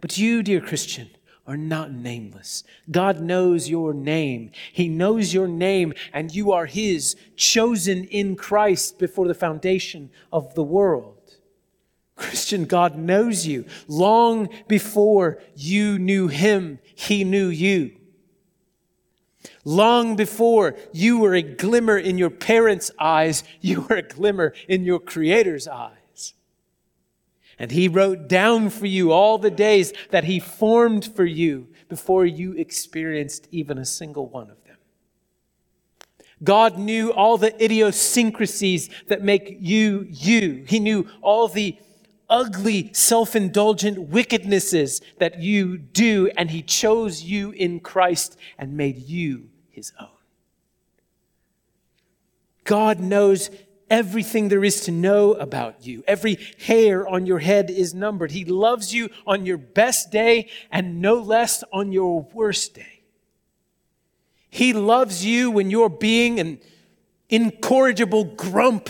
but 0.00 0.18
you, 0.18 0.42
dear 0.42 0.60
Christian, 0.60 1.08
are 1.46 1.56
not 1.56 1.92
nameless. 1.92 2.64
God 2.90 3.20
knows 3.20 3.70
your 3.70 3.94
name. 3.94 4.50
He 4.72 4.88
knows 4.88 5.32
your 5.32 5.46
name, 5.46 5.94
and 6.12 6.34
you 6.34 6.50
are 6.52 6.66
His, 6.66 7.16
chosen 7.36 8.04
in 8.04 8.34
Christ 8.34 8.98
before 8.98 9.28
the 9.28 9.34
foundation 9.34 10.10
of 10.32 10.54
the 10.54 10.64
world. 10.64 11.16
Christian, 12.16 12.64
God 12.64 12.96
knows 12.96 13.46
you. 13.46 13.64
Long 13.86 14.48
before 14.66 15.40
you 15.54 15.98
knew 15.98 16.26
Him, 16.28 16.80
He 16.94 17.22
knew 17.22 17.48
you. 17.48 17.92
Long 19.64 20.16
before 20.16 20.74
you 20.92 21.18
were 21.18 21.34
a 21.34 21.42
glimmer 21.42 21.98
in 21.98 22.18
your 22.18 22.30
parents' 22.30 22.90
eyes, 22.98 23.44
you 23.60 23.82
were 23.82 23.96
a 23.96 24.02
glimmer 24.02 24.54
in 24.68 24.84
your 24.84 24.98
Creator's 24.98 25.68
eyes. 25.68 26.01
And 27.62 27.70
He 27.70 27.86
wrote 27.86 28.26
down 28.26 28.70
for 28.70 28.86
you 28.86 29.12
all 29.12 29.38
the 29.38 29.48
days 29.48 29.92
that 30.10 30.24
He 30.24 30.40
formed 30.40 31.06
for 31.14 31.24
you 31.24 31.68
before 31.88 32.26
you 32.26 32.54
experienced 32.54 33.46
even 33.52 33.78
a 33.78 33.84
single 33.84 34.26
one 34.26 34.50
of 34.50 34.62
them. 34.64 34.78
God 36.42 36.76
knew 36.76 37.12
all 37.12 37.38
the 37.38 37.54
idiosyncrasies 37.62 38.90
that 39.06 39.22
make 39.22 39.58
you 39.60 40.08
you. 40.10 40.64
He 40.66 40.80
knew 40.80 41.06
all 41.20 41.46
the 41.46 41.78
ugly, 42.28 42.92
self 42.94 43.36
indulgent 43.36 44.10
wickednesses 44.10 45.00
that 45.20 45.40
you 45.40 45.78
do, 45.78 46.32
and 46.36 46.50
He 46.50 46.62
chose 46.62 47.22
you 47.22 47.52
in 47.52 47.78
Christ 47.78 48.36
and 48.58 48.76
made 48.76 48.98
you 49.08 49.50
His 49.70 49.92
own. 50.00 50.08
God 52.64 52.98
knows 52.98 53.50
everything 53.92 54.48
there 54.48 54.64
is 54.64 54.80
to 54.86 54.90
know 54.90 55.34
about 55.34 55.86
you. 55.86 56.02
Every 56.08 56.38
hair 56.58 57.06
on 57.06 57.26
your 57.26 57.38
head 57.38 57.70
is 57.70 57.94
numbered. 57.94 58.32
He 58.32 58.44
loves 58.44 58.92
you 58.92 59.10
on 59.26 59.46
your 59.46 59.58
best 59.58 60.10
day 60.10 60.48
and 60.70 61.00
no 61.00 61.14
less 61.14 61.62
on 61.72 61.92
your 61.92 62.22
worst 62.32 62.74
day. 62.74 63.02
He 64.50 64.72
loves 64.72 65.24
you 65.24 65.50
when 65.50 65.70
you're 65.70 65.88
being 65.88 66.40
an 66.40 66.58
incorrigible 67.28 68.24
grump 68.24 68.88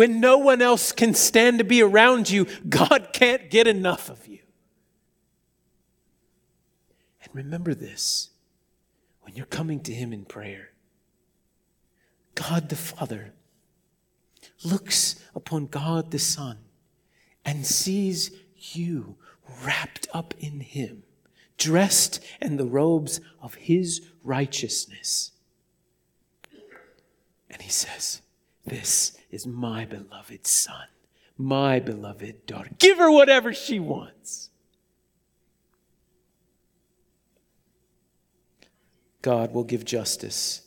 when 0.00 0.18
no 0.18 0.38
one 0.38 0.62
else 0.62 0.92
can 0.92 1.12
stand 1.12 1.58
to 1.58 1.64
be 1.64 1.82
around 1.82 2.30
you, 2.30 2.46
God 2.66 3.08
can't 3.12 3.50
get 3.50 3.66
enough 3.66 4.08
of 4.08 4.26
you. 4.26 4.38
And 7.22 7.34
remember 7.34 7.74
this 7.74 8.30
when 9.20 9.36
you're 9.36 9.44
coming 9.44 9.80
to 9.80 9.92
Him 9.92 10.14
in 10.14 10.24
prayer, 10.24 10.69
God 12.34 12.68
the 12.68 12.76
Father 12.76 13.32
looks 14.64 15.22
upon 15.34 15.66
God 15.66 16.10
the 16.10 16.18
Son 16.18 16.58
and 17.44 17.66
sees 17.66 18.30
you 18.56 19.16
wrapped 19.64 20.08
up 20.12 20.34
in 20.38 20.60
Him, 20.60 21.02
dressed 21.58 22.22
in 22.40 22.56
the 22.56 22.66
robes 22.66 23.20
of 23.40 23.54
His 23.54 24.02
righteousness. 24.22 25.32
And 27.50 27.62
He 27.62 27.70
says, 27.70 28.22
This 28.64 29.16
is 29.30 29.46
my 29.46 29.84
beloved 29.84 30.46
Son, 30.46 30.86
my 31.36 31.80
beloved 31.80 32.46
daughter. 32.46 32.70
Give 32.78 32.98
her 32.98 33.10
whatever 33.10 33.52
she 33.52 33.80
wants. 33.80 34.50
God 39.22 39.52
will 39.52 39.64
give 39.64 39.84
justice 39.84 40.62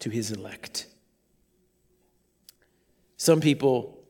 to 0.00 0.10
his 0.10 0.30
elect. 0.30 0.86
Some 3.16 3.40
people 3.40 4.04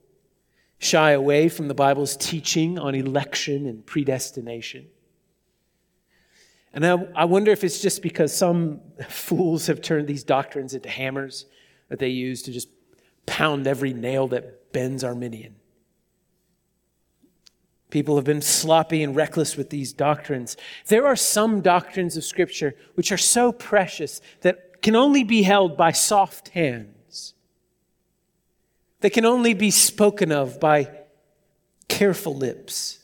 shy 0.79 1.13
away 1.13 1.49
from 1.49 1.69
the 1.69 1.75
Bible's 1.75 2.17
teaching 2.17 2.79
on 2.79 2.95
election 2.95 3.67
and 3.67 3.85
predestination. 3.87 4.87
And 6.73 6.87
I, 6.87 6.93
I, 7.15 7.25
wonder 7.25 7.51
if 7.51 7.65
it's 7.65 7.81
just 7.81 8.03
because 8.03 8.37
some 8.37 8.81
fools 9.09 9.67
have 9.69 9.81
turned 9.81 10.07
these 10.07 10.25
doctrines 10.25 10.75
into 10.75 10.91
hammers 10.91 11.47
that 11.89 11.99
they 11.99 12.09
use 12.09 12.43
to 12.43 12.53
just 12.53 12.69
pound 13.25 13.67
every 13.67 13.95
nail 13.95 14.29
that 14.29 14.73
bends 14.73 15.03
Arminian. 15.03 15.57
People 17.89 18.17
have 18.17 18.25
been 18.25 18.43
sloppy 18.43 19.03
and 19.03 19.15
reckless 19.15 19.57
with 19.57 19.71
these 19.71 19.93
doctrines. 19.93 20.57
There 20.89 21.07
are 21.07 21.17
some 21.17 21.61
doctrines 21.61 22.17
of 22.17 22.25
Scripture 22.25 22.75
which 22.95 23.13
are 23.13 23.17
so 23.17 23.53
precious 23.53 24.21
that 24.43 24.66
can 24.87 24.95
only 24.95 25.25
be 25.25 25.43
held 25.43 25.77
by 25.77 25.91
soft 25.91 26.51
hands, 26.51 27.35
that 29.01 29.11
can 29.11 29.25
only 29.25 29.53
be 29.53 29.69
spoken 29.69 30.31
of 30.31 30.61
by 30.61 30.89
careful 31.89 32.37
lips. 32.37 33.01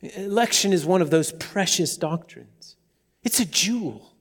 Election 0.00 0.72
is 0.72 0.86
one 0.86 1.02
of 1.02 1.10
those 1.10 1.32
precious 1.32 1.98
doctrines, 1.98 2.76
it's 3.22 3.40
a 3.40 3.44
jewel. 3.44 4.14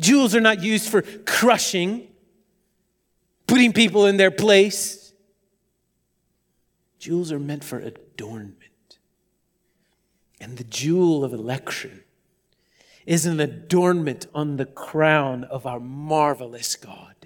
Jewels 0.00 0.34
are 0.34 0.40
not 0.40 0.62
used 0.62 0.88
for 0.88 1.02
crushing, 1.02 2.08
putting 3.46 3.74
people 3.74 4.06
in 4.06 4.16
their 4.16 4.30
place. 4.30 5.12
Jewels 6.98 7.30
are 7.30 7.38
meant 7.38 7.62
for 7.62 7.78
adornment. 7.78 8.98
And 10.40 10.56
the 10.56 10.64
jewel 10.64 11.24
of 11.24 11.34
election 11.34 12.04
is 13.06 13.24
an 13.24 13.40
adornment 13.40 14.26
on 14.34 14.56
the 14.56 14.66
crown 14.66 15.44
of 15.44 15.64
our 15.64 15.80
marvelous 15.80 16.76
God 16.76 17.16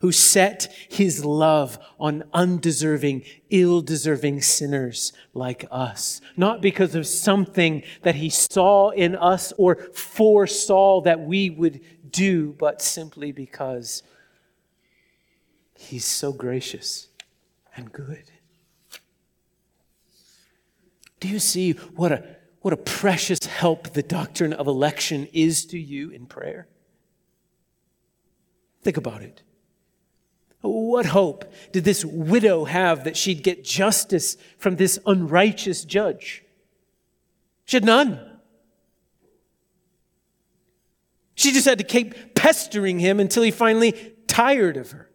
who 0.00 0.12
set 0.12 0.72
his 0.88 1.24
love 1.24 1.78
on 1.98 2.22
undeserving, 2.32 3.22
ill 3.50 3.80
deserving 3.80 4.42
sinners 4.42 5.12
like 5.32 5.66
us. 5.70 6.20
Not 6.36 6.60
because 6.60 6.94
of 6.94 7.06
something 7.06 7.82
that 8.02 8.14
he 8.14 8.28
saw 8.28 8.90
in 8.90 9.16
us 9.16 9.52
or 9.56 9.76
foresaw 9.94 11.00
that 11.02 11.20
we 11.20 11.50
would 11.50 11.80
do, 12.10 12.54
but 12.58 12.82
simply 12.82 13.32
because 13.32 14.02
he's 15.74 16.04
so 16.04 16.32
gracious 16.32 17.08
and 17.74 17.92
good. 17.92 18.30
Do 21.20 21.28
you 21.28 21.38
see 21.38 21.72
what 21.72 22.12
a, 22.12 22.35
what 22.66 22.72
a 22.72 22.76
precious 22.76 23.46
help 23.46 23.92
the 23.92 24.02
doctrine 24.02 24.52
of 24.52 24.66
election 24.66 25.28
is 25.32 25.66
to 25.66 25.78
you 25.78 26.10
in 26.10 26.26
prayer? 26.26 26.66
Think 28.82 28.96
about 28.96 29.22
it. 29.22 29.44
What 30.62 31.06
hope 31.06 31.44
did 31.70 31.84
this 31.84 32.04
widow 32.04 32.64
have 32.64 33.04
that 33.04 33.16
she'd 33.16 33.44
get 33.44 33.62
justice 33.62 34.36
from 34.58 34.74
this 34.74 34.98
unrighteous 35.06 35.84
judge? 35.84 36.44
She 37.66 37.76
had 37.76 37.84
none. 37.84 38.18
She 41.36 41.52
just 41.52 41.66
had 41.66 41.78
to 41.78 41.84
keep 41.84 42.34
pestering 42.34 42.98
him 42.98 43.20
until 43.20 43.44
he 43.44 43.52
finally 43.52 43.92
tired 44.26 44.76
of 44.76 44.90
her. 44.90 45.08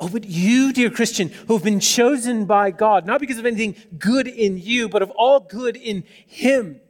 Oh, 0.00 0.08
but 0.08 0.24
you, 0.24 0.72
dear 0.72 0.88
Christian, 0.88 1.28
who 1.28 1.54
have 1.54 1.62
been 1.62 1.78
chosen 1.78 2.46
by 2.46 2.70
God, 2.70 3.04
not 3.04 3.20
because 3.20 3.36
of 3.36 3.44
anything 3.44 3.76
good 3.98 4.26
in 4.26 4.56
you, 4.56 4.88
but 4.88 5.02
of 5.02 5.10
all 5.10 5.40
good 5.40 5.76
in 5.76 6.04
Him, 6.26 6.80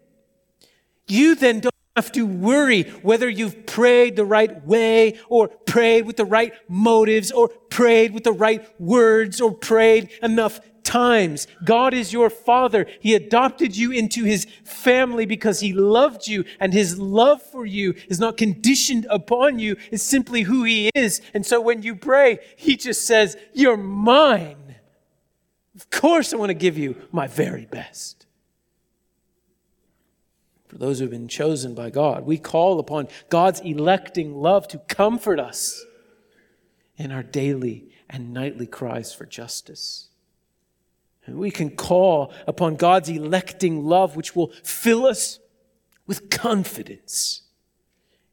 you 1.08 1.34
then 1.34 1.58
don't 1.58 1.69
have 2.00 2.12
to 2.12 2.26
worry 2.26 2.82
whether 3.02 3.28
you've 3.28 3.66
prayed 3.66 4.16
the 4.16 4.24
right 4.24 4.66
way 4.66 5.18
or 5.28 5.48
prayed 5.48 6.06
with 6.06 6.16
the 6.16 6.24
right 6.24 6.52
motives 6.68 7.30
or 7.30 7.48
prayed 7.48 8.12
with 8.12 8.24
the 8.24 8.32
right 8.32 8.66
words 8.80 9.40
or 9.40 9.52
prayed 9.52 10.08
enough 10.22 10.60
times. 10.82 11.46
God 11.64 11.94
is 11.94 12.12
your 12.12 12.30
father. 12.30 12.86
He 13.00 13.14
adopted 13.14 13.76
you 13.76 13.92
into 13.92 14.24
his 14.24 14.46
family 14.64 15.26
because 15.26 15.60
he 15.60 15.72
loved 15.72 16.26
you 16.26 16.44
and 16.58 16.72
his 16.72 16.98
love 16.98 17.42
for 17.42 17.66
you 17.66 17.94
is 18.08 18.18
not 18.18 18.36
conditioned 18.36 19.06
upon 19.10 19.58
you. 19.58 19.76
It's 19.92 20.02
simply 20.02 20.42
who 20.42 20.64
he 20.64 20.90
is. 20.94 21.20
And 21.34 21.44
so 21.44 21.60
when 21.60 21.82
you 21.82 21.94
pray, 21.94 22.38
he 22.56 22.76
just 22.76 23.06
says, 23.06 23.36
you're 23.52 23.76
mine. 23.76 24.76
Of 25.76 25.90
course 25.90 26.32
I 26.32 26.36
want 26.36 26.50
to 26.50 26.54
give 26.54 26.76
you 26.76 26.96
my 27.12 27.26
very 27.26 27.66
best. 27.66 28.19
For 30.70 30.78
those 30.78 31.00
who 31.00 31.02
have 31.02 31.10
been 31.10 31.26
chosen 31.26 31.74
by 31.74 31.90
God, 31.90 32.24
we 32.24 32.38
call 32.38 32.78
upon 32.78 33.08
God's 33.28 33.58
electing 33.58 34.36
love 34.36 34.68
to 34.68 34.78
comfort 34.78 35.40
us 35.40 35.84
in 36.96 37.10
our 37.10 37.24
daily 37.24 37.88
and 38.08 38.32
nightly 38.32 38.68
cries 38.68 39.12
for 39.12 39.26
justice. 39.26 40.10
We 41.26 41.50
can 41.50 41.70
call 41.70 42.32
upon 42.46 42.76
God's 42.76 43.08
electing 43.08 43.84
love, 43.84 44.14
which 44.14 44.36
will 44.36 44.52
fill 44.62 45.06
us 45.06 45.40
with 46.06 46.30
confidence 46.30 47.42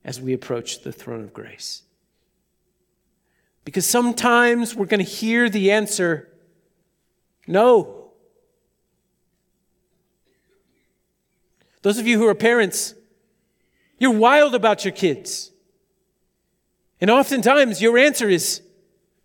as 0.05 0.21
we 0.21 0.31
approach 0.31 0.83
the 0.83 0.91
throne 0.91 1.23
of 1.23 1.33
grace. 1.33 1.81
Because 3.65 3.87
sometimes 3.87 4.75
we're 4.75 4.85
going 4.85 5.03
to 5.03 5.11
hear 5.11 5.49
the 5.49 5.71
answer 5.71 6.29
no. 7.47 8.06
Those 11.81 11.97
of 11.97 12.07
you 12.07 12.17
who 12.17 12.27
are 12.27 12.35
parents, 12.35 12.95
you're 13.99 14.11
wild 14.11 14.55
about 14.55 14.85
your 14.85 14.91
kids. 14.91 15.51
And 16.99 17.09
oftentimes 17.09 17.81
your 17.81 17.97
answer 17.97 18.29
is 18.29 18.61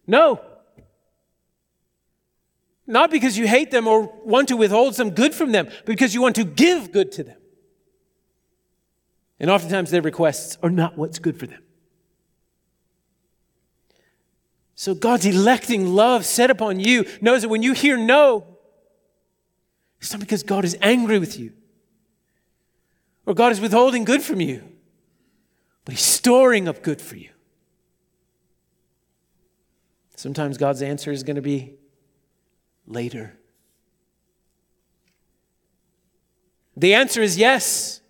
no. 0.07 0.41
Not 2.87 3.11
because 3.11 3.38
you 3.38 3.47
hate 3.47 3.71
them 3.71 3.87
or 3.87 4.03
want 4.25 4.49
to 4.49 4.57
withhold 4.57 4.95
some 4.95 5.11
good 5.11 5.35
from 5.35 5.53
them, 5.53 5.67
but 5.67 5.87
because 5.87 6.15
you 6.15 6.21
want 6.21 6.37
to 6.37 6.45
give 6.45 6.93
good 6.93 7.12
to 7.12 7.25
them. 7.25 7.37
And 9.41 9.51
oftentimes 9.51 9.91
their 9.91 10.03
requests 10.03 10.59
are 10.62 10.71
not 10.71 10.99
what's 10.99 11.19
good 11.19 11.38
for 11.38 11.47
them. 11.47 11.62
So 14.75 14.95
God's 14.95 15.27
electing 15.27 15.95
love 15.95 16.27
set 16.27 16.51
upon 16.51 16.81
you 16.81 17.07
knows 17.21 17.43
that 17.43 17.49
when 17.49 17.62
you 17.62 17.73
hear 17.73 17.97
no, 17.97 18.47
it's 20.01 20.12
not 20.12 20.21
because 20.21 20.43
God 20.43 20.65
is 20.65 20.77
angry 20.83 21.19
with 21.19 21.38
you 21.38 21.53
or 23.27 23.35
God 23.35 23.53
is 23.53 23.61
withholding 23.61 24.05
good 24.05 24.23
from 24.23 24.41
you, 24.41 24.63
but 25.85 25.95
He's 25.95 26.05
storing 26.05 26.69
up 26.69 26.83
good 26.83 27.01
for 27.01 27.17
you. 27.17 27.31
Sometimes 30.17 30.57
God's 30.57 30.83
answer 30.83 31.11
is 31.11 31.23
going 31.23 31.37
to 31.37 31.43
be 31.43 31.75
later? 32.87 33.39
The 36.77 36.95
answer 36.95 37.23
is 37.23 37.37
yes, 37.37 38.01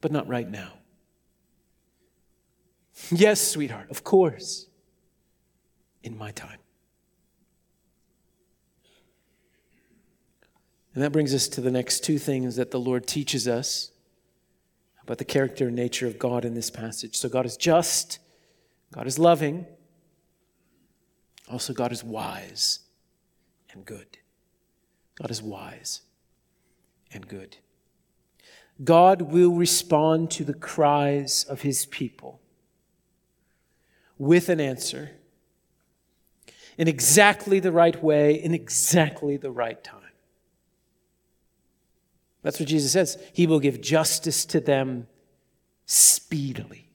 but 0.00 0.12
not 0.12 0.28
right 0.28 0.48
now. 0.48 0.74
Yes, 3.10 3.40
sweetheart, 3.40 3.90
of 3.90 4.04
course, 4.04 4.66
in 6.02 6.16
my 6.16 6.30
time. 6.30 6.59
And 10.94 11.02
that 11.02 11.12
brings 11.12 11.34
us 11.34 11.48
to 11.48 11.60
the 11.60 11.70
next 11.70 12.04
two 12.04 12.18
things 12.18 12.56
that 12.56 12.70
the 12.70 12.80
Lord 12.80 13.06
teaches 13.06 13.46
us 13.46 13.92
about 15.02 15.18
the 15.18 15.24
character 15.24 15.68
and 15.68 15.76
nature 15.76 16.06
of 16.06 16.18
God 16.18 16.44
in 16.44 16.54
this 16.54 16.70
passage. 16.70 17.16
So, 17.16 17.28
God 17.28 17.46
is 17.46 17.56
just, 17.56 18.18
God 18.92 19.06
is 19.06 19.18
loving, 19.18 19.66
also, 21.50 21.72
God 21.72 21.90
is 21.90 22.04
wise 22.04 22.78
and 23.72 23.84
good. 23.84 24.18
God 25.16 25.30
is 25.30 25.42
wise 25.42 26.02
and 27.12 27.26
good. 27.26 27.56
God 28.82 29.22
will 29.22 29.52
respond 29.52 30.30
to 30.32 30.44
the 30.44 30.54
cries 30.54 31.44
of 31.44 31.62
his 31.62 31.86
people 31.86 32.40
with 34.16 34.48
an 34.48 34.60
answer 34.60 35.10
in 36.78 36.86
exactly 36.86 37.58
the 37.58 37.72
right 37.72 38.00
way, 38.02 38.34
in 38.34 38.54
exactly 38.54 39.36
the 39.36 39.50
right 39.50 39.82
time. 39.82 39.99
That's 42.42 42.58
what 42.58 42.68
Jesus 42.68 42.92
says. 42.92 43.22
He 43.32 43.46
will 43.46 43.60
give 43.60 43.80
justice 43.80 44.44
to 44.46 44.60
them 44.60 45.06
speedily. 45.86 46.88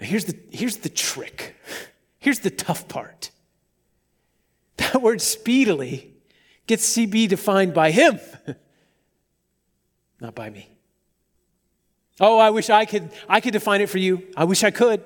Now 0.00 0.06
here's 0.06 0.24
the, 0.24 0.36
here's 0.50 0.78
the 0.78 0.88
trick. 0.88 1.56
Here's 2.22 2.40
the 2.40 2.50
tough 2.50 2.86
part. 2.86 3.30
That 4.76 5.00
word 5.00 5.22
speedily 5.22 6.12
gets 6.66 6.94
CB 6.94 7.28
defined 7.28 7.72
by 7.72 7.92
him, 7.92 8.20
not 10.20 10.34
by 10.34 10.50
me. 10.50 10.68
Oh, 12.20 12.38
I 12.38 12.50
wish 12.50 12.68
I 12.68 12.84
could 12.84 13.10
I 13.26 13.40
could 13.40 13.54
define 13.54 13.80
it 13.80 13.88
for 13.88 13.96
you. 13.96 14.28
I 14.36 14.44
wish 14.44 14.62
I 14.62 14.70
could. 14.70 15.02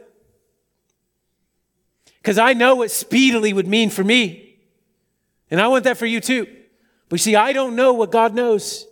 Cuz 2.24 2.36
I 2.36 2.52
know 2.52 2.74
what 2.74 2.90
speedily 2.90 3.52
would 3.52 3.68
mean 3.68 3.90
for 3.90 4.02
me. 4.02 4.43
And 5.50 5.60
I 5.60 5.68
want 5.68 5.84
that 5.84 5.96
for 5.96 6.06
you 6.06 6.20
too. 6.20 6.46
But 7.08 7.20
see, 7.20 7.36
I 7.36 7.52
don't 7.52 7.76
know 7.76 7.92
what 7.92 8.10
God 8.10 8.34
knows. 8.34 8.86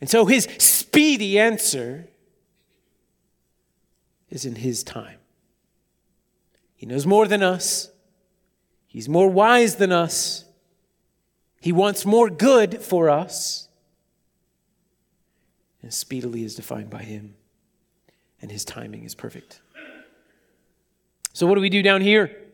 And 0.00 0.10
so 0.10 0.26
his 0.26 0.44
speedy 0.58 1.38
answer 1.38 2.08
is 4.30 4.44
in 4.44 4.56
his 4.56 4.84
time. 4.84 5.18
He 6.74 6.86
knows 6.86 7.06
more 7.06 7.26
than 7.26 7.42
us. 7.42 7.90
He's 8.86 9.08
more 9.08 9.28
wise 9.28 9.76
than 9.76 9.92
us. 9.92 10.44
He 11.60 11.72
wants 11.72 12.04
more 12.04 12.28
good 12.28 12.82
for 12.82 13.08
us. 13.08 13.68
And 15.82 15.92
speedily 15.92 16.44
is 16.44 16.54
defined 16.54 16.90
by 16.90 17.02
him. 17.02 17.34
And 18.42 18.50
his 18.50 18.64
timing 18.64 19.04
is 19.04 19.14
perfect. 19.14 19.60
So, 21.32 21.46
what 21.46 21.54
do 21.54 21.60
we 21.60 21.70
do 21.70 21.82
down 21.82 22.02
here? 22.02 22.45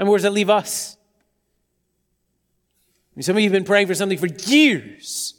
And 0.00 0.08
where 0.08 0.16
does 0.16 0.22
that 0.22 0.32
leave 0.32 0.48
us? 0.48 0.96
I 3.12 3.16
mean, 3.16 3.22
some 3.22 3.36
of 3.36 3.42
you 3.42 3.50
have 3.50 3.52
been 3.52 3.64
praying 3.64 3.86
for 3.86 3.94
something 3.94 4.16
for 4.16 4.28
years. 4.28 5.34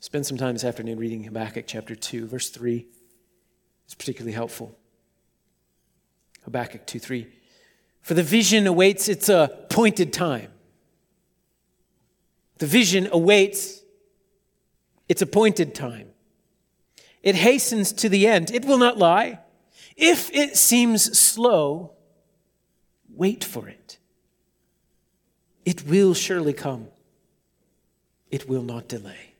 Spend 0.00 0.26
some 0.26 0.36
time 0.36 0.54
this 0.54 0.64
afternoon 0.64 0.98
reading 0.98 1.24
Habakkuk 1.24 1.64
chapter 1.66 1.96
2, 1.96 2.26
verse 2.26 2.50
3. 2.50 2.86
It's 3.86 3.94
particularly 3.94 4.34
helpful. 4.34 4.78
Habakkuk 6.44 6.86
2 6.86 6.98
3. 6.98 7.26
For 8.02 8.12
the 8.12 8.22
vision 8.22 8.66
awaits 8.66 9.08
its 9.08 9.30
appointed 9.30 10.12
time. 10.12 10.50
The 12.58 12.66
vision 12.66 13.08
awaits 13.10 13.80
its 15.08 15.22
appointed 15.22 15.74
time. 15.74 16.08
It 17.22 17.34
hastens 17.36 17.92
to 17.94 18.10
the 18.10 18.26
end. 18.26 18.50
It 18.50 18.66
will 18.66 18.76
not 18.76 18.98
lie. 18.98 19.38
If 19.96 20.32
it 20.32 20.56
seems 20.56 21.18
slow, 21.18 21.92
wait 23.08 23.44
for 23.44 23.68
it. 23.68 23.98
It 25.64 25.86
will 25.86 26.14
surely 26.14 26.52
come. 26.52 26.88
It 28.30 28.48
will 28.48 28.62
not 28.62 28.88
delay. 28.88 29.34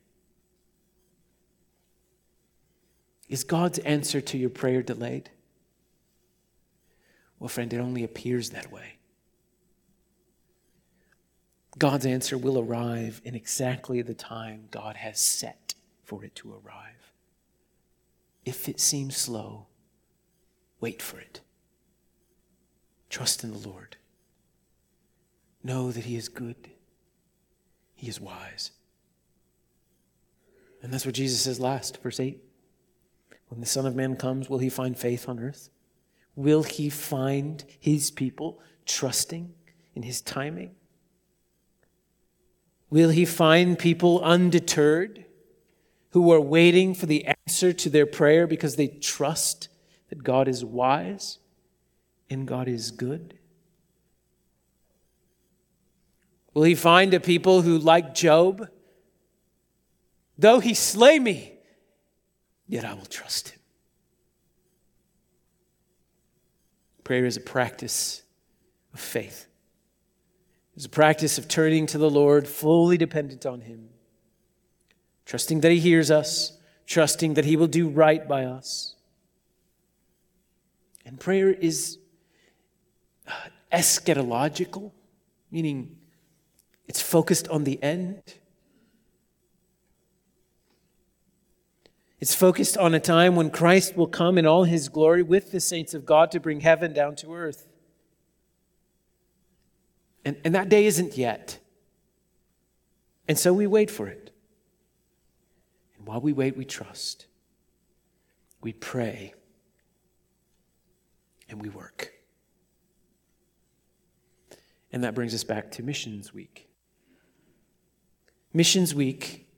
Is 3.29 3.43
God's 3.43 3.79
answer 3.81 4.21
to 4.21 4.39
your 4.39 4.51
prayer 4.51 4.83
delayed? 4.83 5.31
Well, 7.39 7.49
friend, 7.49 7.73
it 7.73 7.79
only 7.79 8.05
appears 8.05 8.51
that 8.51 8.71
way. 8.71 8.97
God's 11.77 12.07
answer 12.07 12.39
will 12.39 12.59
arrive 12.59 13.21
in 13.25 13.35
exactly 13.35 14.01
the 14.03 14.15
time 14.15 14.69
God 14.71 14.97
has 14.97 15.19
set 15.19 15.75
for 16.05 16.25
it 16.25 16.35
to 16.37 16.53
arrive. 16.53 17.13
If 18.45 18.69
it 18.69 18.79
seems 18.79 19.17
slow, 19.17 19.67
wait 20.85 21.01
for 21.01 21.19
it. 21.19 21.41
Trust 23.09 23.43
in 23.43 23.53
the 23.53 23.67
Lord. 23.67 23.97
Know 25.63 25.91
that 25.91 26.05
He 26.05 26.15
is 26.15 26.29
good, 26.29 26.57
He 27.95 28.07
is 28.07 28.21
wise. 28.21 28.71
And 30.83 30.93
that's 30.93 31.07
what 31.07 31.15
Jesus 31.15 31.41
says 31.41 31.59
last, 31.59 32.03
verse 32.03 32.21
8. 32.21 32.39
When 33.49 33.63
the 33.63 33.67
Son 33.67 33.87
of 33.87 33.97
Man 33.97 34.15
comes, 34.17 34.51
will 34.51 34.59
he 34.59 34.69
find 34.69 34.95
faith 34.99 35.27
on 35.27 35.39
earth? 35.41 35.71
Will 36.37 36.65
he 36.65 36.91
find 36.91 37.65
his 37.81 38.11
people 38.11 38.61
trusting 38.85 39.55
in 39.95 40.03
his 40.03 40.21
timing? 40.21 40.75
Will 42.91 43.09
he 43.09 43.25
find 43.25 43.79
people 43.79 44.21
undeterred 44.23 45.25
who 46.11 46.31
are 46.31 46.41
waiting 46.41 46.95
for 46.95 47.07
the 47.07 47.27
answer 47.47 47.73
to 47.73 47.89
their 47.89 48.05
prayer 48.05 48.47
because 48.47 48.77
they 48.77 48.89
trust 48.89 49.69
that 50.15 50.23
God 50.23 50.47
is 50.47 50.65
wise 50.65 51.39
and 52.31 52.47
God 52.47 52.69
is 52.69 52.93
good? 52.93 53.37
Will 56.53 56.63
he 56.63 56.77
find 56.77 57.13
a 57.13 57.19
people 57.19 57.63
who, 57.63 57.79
like 57.79 58.15
Job, 58.15 58.69
though 60.39 60.61
he 60.61 60.73
slay 60.73 61.19
me, 61.19 61.55
yet 62.69 62.85
I 62.85 62.95
will 62.95 63.07
trust 63.07 63.49
him. 63.49 63.61
Prayer 67.03 67.27
is 67.27 67.37
a 67.37 67.41
practice 67.41 68.23
of 68.93 69.01
faith. 69.01 69.49
It's 70.77 70.87
a 70.87 70.91
practice 70.91 71.39
of 71.39 71.49
turning 71.49 71.87
to 71.87 71.99
the 71.99 72.11
Lord, 72.11 72.47
fully 72.47 72.97
dependent 72.97 73.45
on 73.45 73.61
Him, 73.61 73.91
trusting 75.27 75.61
that 75.61 75.71
He 75.71 75.79
hears 75.79 76.11
us, 76.11 76.59
trusting 76.87 77.35
that 77.35 77.45
He 77.45 77.57
will 77.57 77.67
do 77.67 77.89
right 77.89 78.27
by 78.27 78.45
us. 78.45 78.94
And 81.05 81.21
prayer 81.21 81.51
is 81.51 81.99
uh, 83.27 83.33
eschatological, 83.73 84.93
meaning 85.51 85.97
it's 86.89 87.03
focused 87.03 87.49
on 87.49 87.65
the 87.65 87.83
end. 87.83 88.23
It's 92.21 92.35
focused 92.35 92.79
on 92.79 92.95
a 92.95 93.01
time 93.01 93.37
when 93.37 93.51
Christ 93.51 93.97
will 93.97 94.07
come 94.07 94.39
in 94.39 94.47
all 94.47 94.65
his 94.65 94.89
glory 94.89 95.23
with 95.23 95.53
the 95.53 95.61
saints 95.61 95.93
of 95.93 96.07
God 96.07 96.31
to 96.31 96.41
bring 96.41 96.61
heaven 96.61 96.93
down 96.95 97.17
to 97.17 97.35
earth. 97.35 97.69
And, 100.25 100.37
and 100.43 100.55
that 100.55 100.71
day 100.71 100.87
isn't 100.87 101.19
yet. 101.19 101.59
And 103.29 103.39
so 103.39 103.53
we 103.53 103.67
wait 103.67 103.91
for 103.91 104.07
it. 104.07 104.31
And 105.99 106.07
while 106.07 106.21
we 106.21 106.33
wait, 106.33 106.57
we 106.57 106.65
trust. 106.65 107.27
We 108.63 108.73
pray. 108.73 109.35
And 111.49 111.61
we 111.61 111.69
work. 111.69 112.13
And 114.93 115.05
that 115.05 115.15
brings 115.15 115.35
us 115.35 115.45
back 115.45 115.71
to 115.73 115.83
Missions 115.83 116.33
Week. 116.33 116.69
Missions 118.53 118.95
Week, 118.95 119.49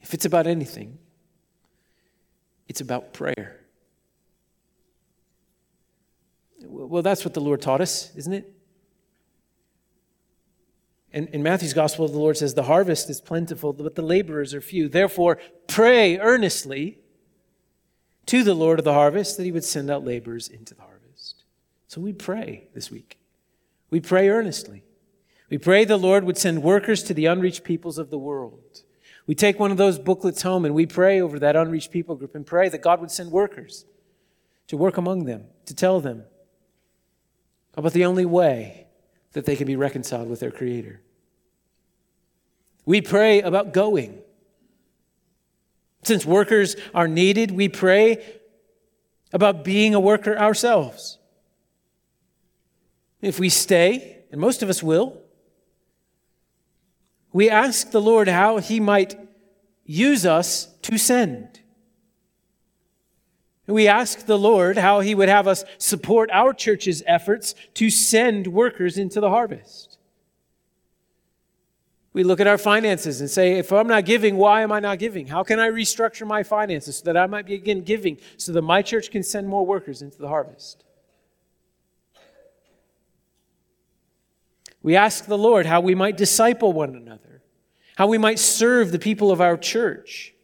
if 0.00 0.14
it's 0.14 0.24
about 0.24 0.46
anything, 0.46 0.98
it's 2.68 2.80
about 2.80 3.12
prayer. 3.12 3.60
Well, 6.62 7.02
that's 7.02 7.24
what 7.24 7.34
the 7.34 7.40
Lord 7.40 7.60
taught 7.60 7.80
us, 7.80 8.14
isn't 8.14 8.32
it? 8.32 8.54
In, 11.12 11.26
in 11.28 11.42
Matthew's 11.42 11.72
gospel, 11.72 12.06
the 12.06 12.18
Lord 12.18 12.36
says, 12.36 12.54
The 12.54 12.64
harvest 12.64 13.08
is 13.08 13.20
plentiful, 13.20 13.72
but 13.72 13.94
the 13.94 14.02
laborers 14.02 14.54
are 14.54 14.60
few. 14.60 14.88
Therefore, 14.88 15.38
pray 15.66 16.18
earnestly 16.18 16.98
to 18.26 18.44
the 18.44 18.54
Lord 18.54 18.78
of 18.78 18.84
the 18.84 18.92
harvest 18.92 19.36
that 19.38 19.44
he 19.44 19.52
would 19.52 19.64
send 19.64 19.90
out 19.90 20.04
laborers 20.04 20.48
into 20.48 20.74
the 20.74 20.82
harvest. 20.82 20.87
So 21.88 22.00
we 22.00 22.12
pray 22.12 22.68
this 22.74 22.90
week. 22.90 23.18
We 23.90 24.00
pray 24.00 24.28
earnestly. 24.28 24.84
We 25.50 25.56
pray 25.58 25.84
the 25.84 25.96
Lord 25.96 26.24
would 26.24 26.36
send 26.36 26.62
workers 26.62 27.02
to 27.04 27.14
the 27.14 27.26
unreached 27.26 27.64
peoples 27.64 27.96
of 27.96 28.10
the 28.10 28.18
world. 28.18 28.82
We 29.26 29.34
take 29.34 29.58
one 29.58 29.70
of 29.70 29.78
those 29.78 29.98
booklets 29.98 30.42
home 30.42 30.64
and 30.64 30.74
we 30.74 30.86
pray 30.86 31.20
over 31.20 31.38
that 31.38 31.56
unreached 31.56 31.90
people 31.90 32.14
group 32.14 32.34
and 32.34 32.46
pray 32.46 32.68
that 32.68 32.82
God 32.82 33.00
would 33.00 33.10
send 33.10 33.30
workers 33.30 33.86
to 34.68 34.76
work 34.76 34.98
among 34.98 35.24
them, 35.24 35.44
to 35.64 35.74
tell 35.74 36.00
them 36.00 36.24
about 37.74 37.92
the 37.92 38.04
only 38.04 38.26
way 38.26 38.86
that 39.32 39.46
they 39.46 39.56
can 39.56 39.66
be 39.66 39.76
reconciled 39.76 40.28
with 40.28 40.40
their 40.40 40.50
Creator. 40.50 41.00
We 42.84 43.00
pray 43.00 43.40
about 43.40 43.72
going. 43.72 44.18
Since 46.02 46.24
workers 46.24 46.76
are 46.94 47.08
needed, 47.08 47.50
we 47.50 47.68
pray 47.68 48.40
about 49.32 49.64
being 49.64 49.94
a 49.94 50.00
worker 50.00 50.38
ourselves. 50.38 51.17
If 53.20 53.38
we 53.40 53.48
stay, 53.48 54.24
and 54.30 54.40
most 54.40 54.62
of 54.62 54.68
us 54.68 54.82
will, 54.82 55.20
we 57.32 57.50
ask 57.50 57.90
the 57.90 58.00
Lord 58.00 58.28
how 58.28 58.58
He 58.58 58.80
might 58.80 59.18
use 59.84 60.24
us 60.24 60.66
to 60.82 60.98
send. 60.98 61.60
We 63.66 63.86
ask 63.86 64.24
the 64.24 64.38
Lord 64.38 64.78
how 64.78 65.00
He 65.00 65.14
would 65.14 65.28
have 65.28 65.46
us 65.46 65.64
support 65.76 66.30
our 66.32 66.54
church's 66.54 67.02
efforts 67.06 67.54
to 67.74 67.90
send 67.90 68.46
workers 68.46 68.96
into 68.96 69.20
the 69.20 69.28
harvest. 69.28 69.98
We 72.14 72.24
look 72.24 72.40
at 72.40 72.46
our 72.46 72.58
finances 72.58 73.20
and 73.20 73.28
say, 73.28 73.58
if 73.58 73.70
I'm 73.70 73.86
not 73.86 74.04
giving, 74.04 74.36
why 74.36 74.62
am 74.62 74.72
I 74.72 74.80
not 74.80 74.98
giving? 74.98 75.26
How 75.26 75.44
can 75.44 75.60
I 75.60 75.68
restructure 75.68 76.26
my 76.26 76.42
finances 76.42 76.98
so 76.98 77.04
that 77.04 77.16
I 77.16 77.26
might 77.26 77.46
begin 77.46 77.82
giving 77.82 78.18
so 78.38 78.52
that 78.52 78.62
my 78.62 78.80
church 78.80 79.10
can 79.10 79.22
send 79.22 79.46
more 79.46 79.64
workers 79.64 80.02
into 80.02 80.18
the 80.18 80.28
harvest? 80.28 80.84
We 84.82 84.96
ask 84.96 85.26
the 85.26 85.38
Lord 85.38 85.66
how 85.66 85.80
we 85.80 85.94
might 85.94 86.16
disciple 86.16 86.72
one 86.72 86.94
another, 86.94 87.42
how 87.96 88.06
we 88.06 88.18
might 88.18 88.38
serve 88.38 88.92
the 88.92 88.98
people 88.98 89.30
of 89.30 89.40
our 89.40 89.56
church, 89.56 90.34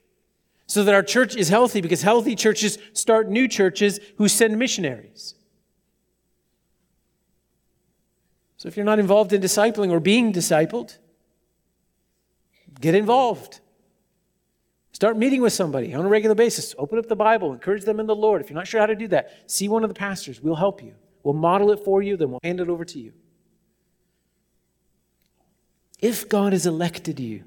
so 0.67 0.83
that 0.85 0.95
our 0.95 1.03
church 1.03 1.37
is 1.37 1.49
healthy, 1.49 1.81
because 1.81 2.03
healthy 2.03 2.35
churches 2.35 2.79
start 2.93 3.29
new 3.29 3.47
churches 3.47 4.01
who 4.17 4.29
send 4.29 4.59
missionaries. 4.59 5.35
So 8.57 8.69
if 8.69 8.77
you're 8.77 8.87
not 8.87 8.99
involved 8.99 9.33
in 9.33 9.43
discipling 9.43 9.91
or 9.91 10.01
being 10.01 10.33
discipled, 10.33 10.97
get 12.81 12.95
involved. 12.95 13.61
Start 14.93 15.19
meeting 15.19 15.43
with 15.43 15.53
somebody 15.53 15.93
on 15.93 16.05
a 16.05 16.09
regular 16.09 16.35
basis. 16.35 16.75
Open 16.79 16.99
up 16.99 17.07
the 17.07 17.17
Bible, 17.17 17.53
encourage 17.53 17.85
them 17.85 18.01
in 18.01 18.07
the 18.07 18.15
Lord. 18.15 18.41
If 18.41 18.49
you're 18.49 18.57
not 18.57 18.67
sure 18.67 18.81
how 18.81 18.87
to 18.87 18.95
do 18.95 19.09
that, 19.09 19.51
see 19.51 19.69
one 19.69 19.85
of 19.85 19.91
the 19.91 19.95
pastors. 19.95 20.41
We'll 20.41 20.55
help 20.55 20.83
you. 20.83 20.95
We'll 21.23 21.35
model 21.35 21.73
it 21.73 21.81
for 21.85 22.03
you, 22.03 22.17
then 22.17 22.31
we'll 22.31 22.41
hand 22.43 22.61
it 22.61 22.69
over 22.69 22.85
to 22.85 22.99
you. 22.99 23.13
If 26.05 26.29
God 26.29 26.53
has 26.53 26.67
elected 26.67 27.19
you, 27.19 27.45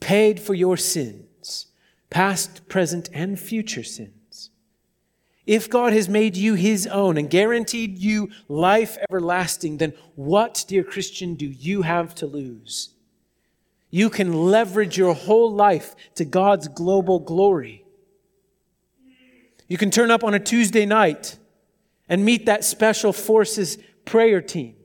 paid 0.00 0.40
for 0.40 0.54
your 0.54 0.78
sins, 0.78 1.66
past, 2.08 2.66
present, 2.70 3.10
and 3.12 3.38
future 3.38 3.82
sins, 3.82 4.48
if 5.44 5.68
God 5.68 5.92
has 5.92 6.08
made 6.08 6.38
you 6.38 6.54
his 6.54 6.86
own 6.86 7.18
and 7.18 7.28
guaranteed 7.28 7.98
you 7.98 8.30
life 8.48 8.96
everlasting, 9.10 9.76
then 9.76 9.92
what, 10.14 10.64
dear 10.68 10.82
Christian, 10.82 11.34
do 11.34 11.44
you 11.44 11.82
have 11.82 12.14
to 12.14 12.26
lose? 12.26 12.94
You 13.90 14.08
can 14.08 14.32
leverage 14.32 14.96
your 14.96 15.12
whole 15.12 15.52
life 15.52 15.94
to 16.14 16.24
God's 16.24 16.68
global 16.68 17.18
glory. 17.18 17.84
You 19.68 19.76
can 19.76 19.90
turn 19.90 20.10
up 20.10 20.24
on 20.24 20.32
a 20.32 20.40
Tuesday 20.40 20.86
night 20.86 21.36
and 22.08 22.24
meet 22.24 22.46
that 22.46 22.64
special 22.64 23.12
forces 23.12 23.76
prayer 24.06 24.40
team 24.40 24.76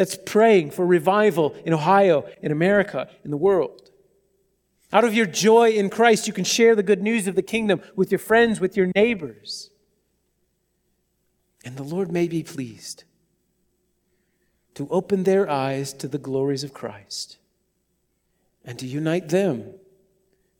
that's 0.00 0.16
praying 0.16 0.70
for 0.70 0.86
revival 0.86 1.54
in 1.62 1.74
Ohio, 1.74 2.26
in 2.40 2.50
America, 2.50 3.06
in 3.22 3.30
the 3.30 3.36
world. 3.36 3.90
Out 4.94 5.04
of 5.04 5.12
your 5.12 5.26
joy 5.26 5.72
in 5.72 5.90
Christ, 5.90 6.26
you 6.26 6.32
can 6.32 6.44
share 6.44 6.74
the 6.74 6.82
good 6.82 7.02
news 7.02 7.26
of 7.26 7.34
the 7.34 7.42
kingdom 7.42 7.82
with 7.94 8.10
your 8.10 8.18
friends, 8.18 8.60
with 8.60 8.78
your 8.78 8.90
neighbors. 8.96 9.68
And 11.66 11.76
the 11.76 11.82
Lord 11.82 12.10
may 12.10 12.28
be 12.28 12.42
pleased 12.42 13.04
to 14.72 14.88
open 14.88 15.24
their 15.24 15.50
eyes 15.50 15.92
to 15.92 16.08
the 16.08 16.16
glories 16.16 16.64
of 16.64 16.72
Christ 16.72 17.36
and 18.64 18.78
to 18.78 18.86
unite 18.86 19.28
them 19.28 19.74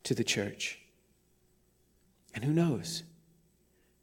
to 0.03 0.13
the 0.13 0.23
church. 0.23 0.81
And 2.35 2.43
who 2.43 2.53
knows? 2.53 3.01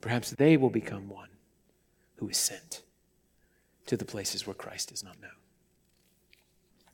Perhaps 0.01 0.33
they 0.33 0.57
will 0.57 0.69
become 0.69 1.09
one 1.09 1.31
who 2.17 2.29
is 2.29 2.39
sent 2.39 2.83
to 3.89 3.97
the 3.97 4.05
places 4.05 4.47
where 4.47 4.55
Christ 4.55 4.93
is 4.93 5.03
not 5.03 5.21
known. 5.21 5.31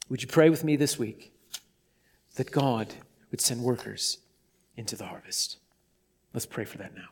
Would 0.09 0.22
you 0.22 0.28
pray 0.28 0.49
with 0.49 0.64
me 0.64 0.76
this 0.76 0.99
week 0.99 1.32
that 2.36 2.51
God 2.51 2.95
would 3.30 3.40
send 3.40 3.62
workers 3.62 4.18
into 4.76 4.97
the 4.97 5.07
harvest? 5.07 5.59
Let's 6.32 6.47
pray 6.47 6.64
for 6.64 6.78
that 6.78 6.95
now. 6.95 7.09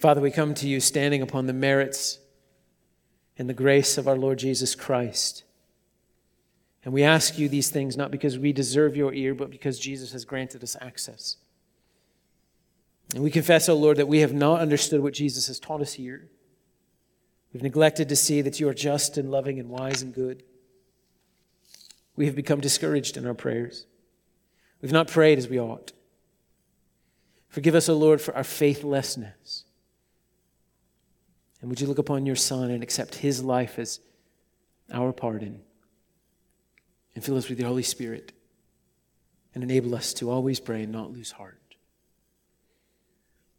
Father, 0.00 0.20
we 0.20 0.30
come 0.30 0.54
to 0.54 0.68
you 0.68 0.80
standing 0.80 1.22
upon 1.22 1.46
the 1.46 1.52
merits 1.52 2.18
and 3.38 3.48
the 3.48 3.54
grace 3.54 3.96
of 3.96 4.06
our 4.06 4.16
Lord 4.16 4.38
Jesus 4.38 4.74
Christ. 4.74 5.44
And 6.84 6.92
we 6.92 7.04
ask 7.04 7.38
you 7.38 7.48
these 7.48 7.70
things 7.70 7.96
not 7.96 8.10
because 8.10 8.38
we 8.38 8.52
deserve 8.52 8.96
your 8.96 9.14
ear, 9.14 9.34
but 9.34 9.50
because 9.50 9.78
Jesus 9.78 10.12
has 10.12 10.24
granted 10.24 10.62
us 10.62 10.76
access. 10.80 11.36
And 13.14 13.22
we 13.22 13.30
confess, 13.30 13.68
O 13.68 13.74
oh 13.74 13.76
Lord, 13.76 13.96
that 13.98 14.08
we 14.08 14.18
have 14.18 14.34
not 14.34 14.60
understood 14.60 15.02
what 15.02 15.14
Jesus 15.14 15.46
has 15.46 15.60
taught 15.60 15.80
us 15.80 15.94
here. 15.94 16.28
We've 17.52 17.62
neglected 17.62 18.08
to 18.08 18.16
see 18.16 18.40
that 18.42 18.60
you 18.60 18.68
are 18.68 18.74
just 18.74 19.18
and 19.18 19.30
loving 19.30 19.58
and 19.58 19.68
wise 19.68 20.02
and 20.02 20.14
good. 20.14 20.42
We 22.16 22.26
have 22.26 22.36
become 22.36 22.60
discouraged 22.60 23.16
in 23.16 23.26
our 23.26 23.34
prayers. 23.34 23.86
We've 24.80 24.92
not 24.92 25.08
prayed 25.08 25.38
as 25.38 25.48
we 25.48 25.60
ought. 25.60 25.92
Forgive 27.48 27.74
us, 27.74 27.88
O 27.88 27.94
Lord, 27.94 28.20
for 28.20 28.34
our 28.34 28.44
faithlessness. 28.44 29.64
And 31.60 31.68
would 31.68 31.80
you 31.80 31.86
look 31.86 31.98
upon 31.98 32.26
your 32.26 32.36
Son 32.36 32.70
and 32.70 32.82
accept 32.82 33.16
his 33.16 33.44
life 33.44 33.78
as 33.78 34.00
our 34.92 35.12
pardon? 35.12 35.60
And 37.14 37.22
fill 37.22 37.36
us 37.36 37.48
with 37.48 37.58
your 37.58 37.68
Holy 37.68 37.82
Spirit 37.82 38.32
and 39.54 39.62
enable 39.62 39.94
us 39.94 40.14
to 40.14 40.30
always 40.30 40.58
pray 40.58 40.82
and 40.82 40.92
not 40.92 41.12
lose 41.12 41.32
heart. 41.32 41.58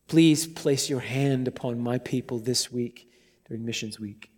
Please 0.07 0.47
place 0.47 0.89
your 0.89 0.99
hand 0.99 1.47
upon 1.47 1.79
my 1.79 1.99
people 1.99 2.39
this 2.39 2.71
week 2.71 3.07
during 3.47 3.65
Missions 3.65 3.99
Week. 3.99 4.31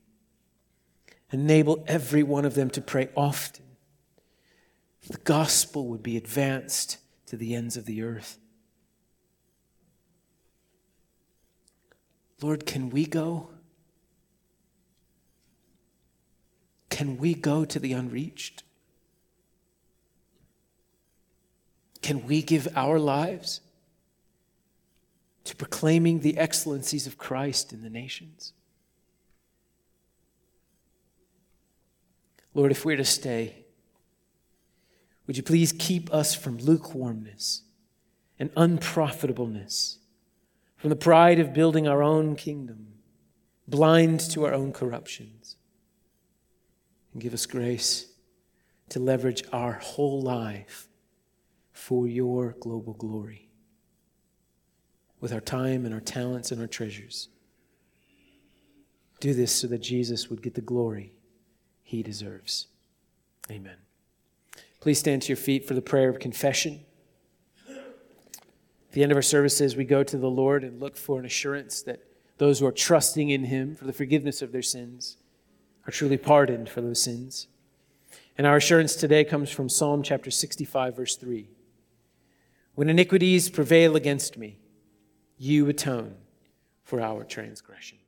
Enable 1.32 1.84
every 1.88 2.24
one 2.24 2.46
of 2.46 2.56
them 2.56 2.70
to 2.72 2.82
pray 2.82 3.10
often. 3.16 3.66
The 5.08 5.18
gospel 5.18 5.88
would 5.88 6.04
be 6.04 6.18
advanced 6.18 6.98
to 7.28 7.38
the 7.38 7.54
ends 7.56 7.78
of 7.78 7.86
the 7.86 8.02
earth. 8.02 8.38
Lord, 12.42 12.66
can 12.66 12.90
we 12.90 13.06
go? 13.06 13.50
Can 16.90 17.18
we 17.18 17.34
go 17.34 17.66
to 17.66 17.80
the 17.80 17.94
unreached? 17.94 18.64
Can 22.02 22.26
we 22.26 22.42
give 22.42 22.68
our 22.76 23.00
lives 23.00 23.62
to 25.44 25.56
proclaiming 25.56 26.20
the 26.20 26.38
excellencies 26.38 27.08
of 27.08 27.18
Christ 27.18 27.74
in 27.74 27.82
the 27.82 27.90
nations? 27.90 28.54
Lord, 32.56 32.72
if 32.72 32.86
we're 32.86 32.96
to 32.96 33.06
stay, 33.06 33.66
would 35.28 35.36
you 35.38 35.44
please 35.44 35.74
keep 35.78 36.12
us 36.14 36.34
from 36.34 36.58
lukewarmness 36.58 37.64
and 38.40 38.50
unprofitableness, 38.56 40.00
from 40.78 40.90
the 40.90 40.96
pride 40.96 41.40
of 41.40 41.54
building 41.54 41.86
our 41.88 42.02
own 42.02 42.36
kingdom, 42.36 42.94
blind 43.68 44.22
to 44.32 44.46
our 44.46 44.54
own 44.54 44.72
corruptions, 44.72 45.58
and 47.14 47.22
give 47.22 47.34
us 47.34 47.46
grace 47.46 48.08
to 48.90 49.00
leverage 49.00 49.44
our 49.52 49.74
whole 49.74 50.22
life 50.22 50.88
for 51.74 52.08
your 52.08 52.56
global 52.62 52.94
glory 52.94 53.50
with 55.20 55.34
our 55.34 55.42
time 55.42 55.86
and 55.86 55.94
our 55.94 56.00
talents 56.00 56.52
and 56.52 56.62
our 56.62 56.68
treasures. 56.68 57.28
Do 59.20 59.34
this 59.34 59.52
so 59.52 59.68
that 59.68 59.82
Jesus 59.82 60.30
would 60.30 60.42
get 60.42 60.54
the 60.54 60.62
glory 60.62 61.16
he 61.86 62.02
deserves. 62.02 62.68
Amen. 63.50 63.78
Please 64.82 65.00
stand 65.00 65.22
to 65.22 65.28
your 65.30 65.38
feet 65.38 65.68
for 65.68 65.76
the 65.76 65.82
prayer 65.82 66.10
of 66.10 66.20
confession. 66.20 66.82
At 67.70 68.92
the 68.92 69.04
end 69.04 69.12
of 69.12 69.16
our 69.16 69.22
services, 69.22 69.76
we 69.76 69.86
go 69.86 70.04
to 70.04 70.18
the 70.18 70.30
Lord 70.30 70.64
and 70.64 70.82
look 70.82 70.98
for 70.98 71.20
an 71.20 71.26
assurance 71.26 71.84
that 71.84 72.02
those 72.40 72.60
who 72.60 72.66
are 72.66 72.72
trusting 72.72 73.30
in 73.30 73.46
Him 73.46 73.76
for 73.76 73.86
the 73.86 73.94
forgiveness 73.94 74.42
of 74.42 74.52
their 74.52 74.64
sins 74.64 75.18
are 75.88 75.92
truly 75.92 76.18
pardoned 76.18 76.70
for 76.70 76.82
those 76.82 77.02
sins. 77.02 77.48
And 78.36 78.48
our 78.48 78.58
assurance 78.58 78.96
today 78.96 79.24
comes 79.24 79.52
from 79.52 79.70
Psalm 79.70 80.02
chapter 80.02 80.32
65, 80.32 80.96
verse 80.96 81.16
3. 81.16 81.48
When 82.74 82.90
iniquities 82.90 83.50
prevail 83.50 83.96
against 83.96 84.38
me, 84.38 84.58
you 85.38 85.70
atone 85.70 86.16
for 86.84 87.00
our 87.00 87.24
transgression. 87.24 88.00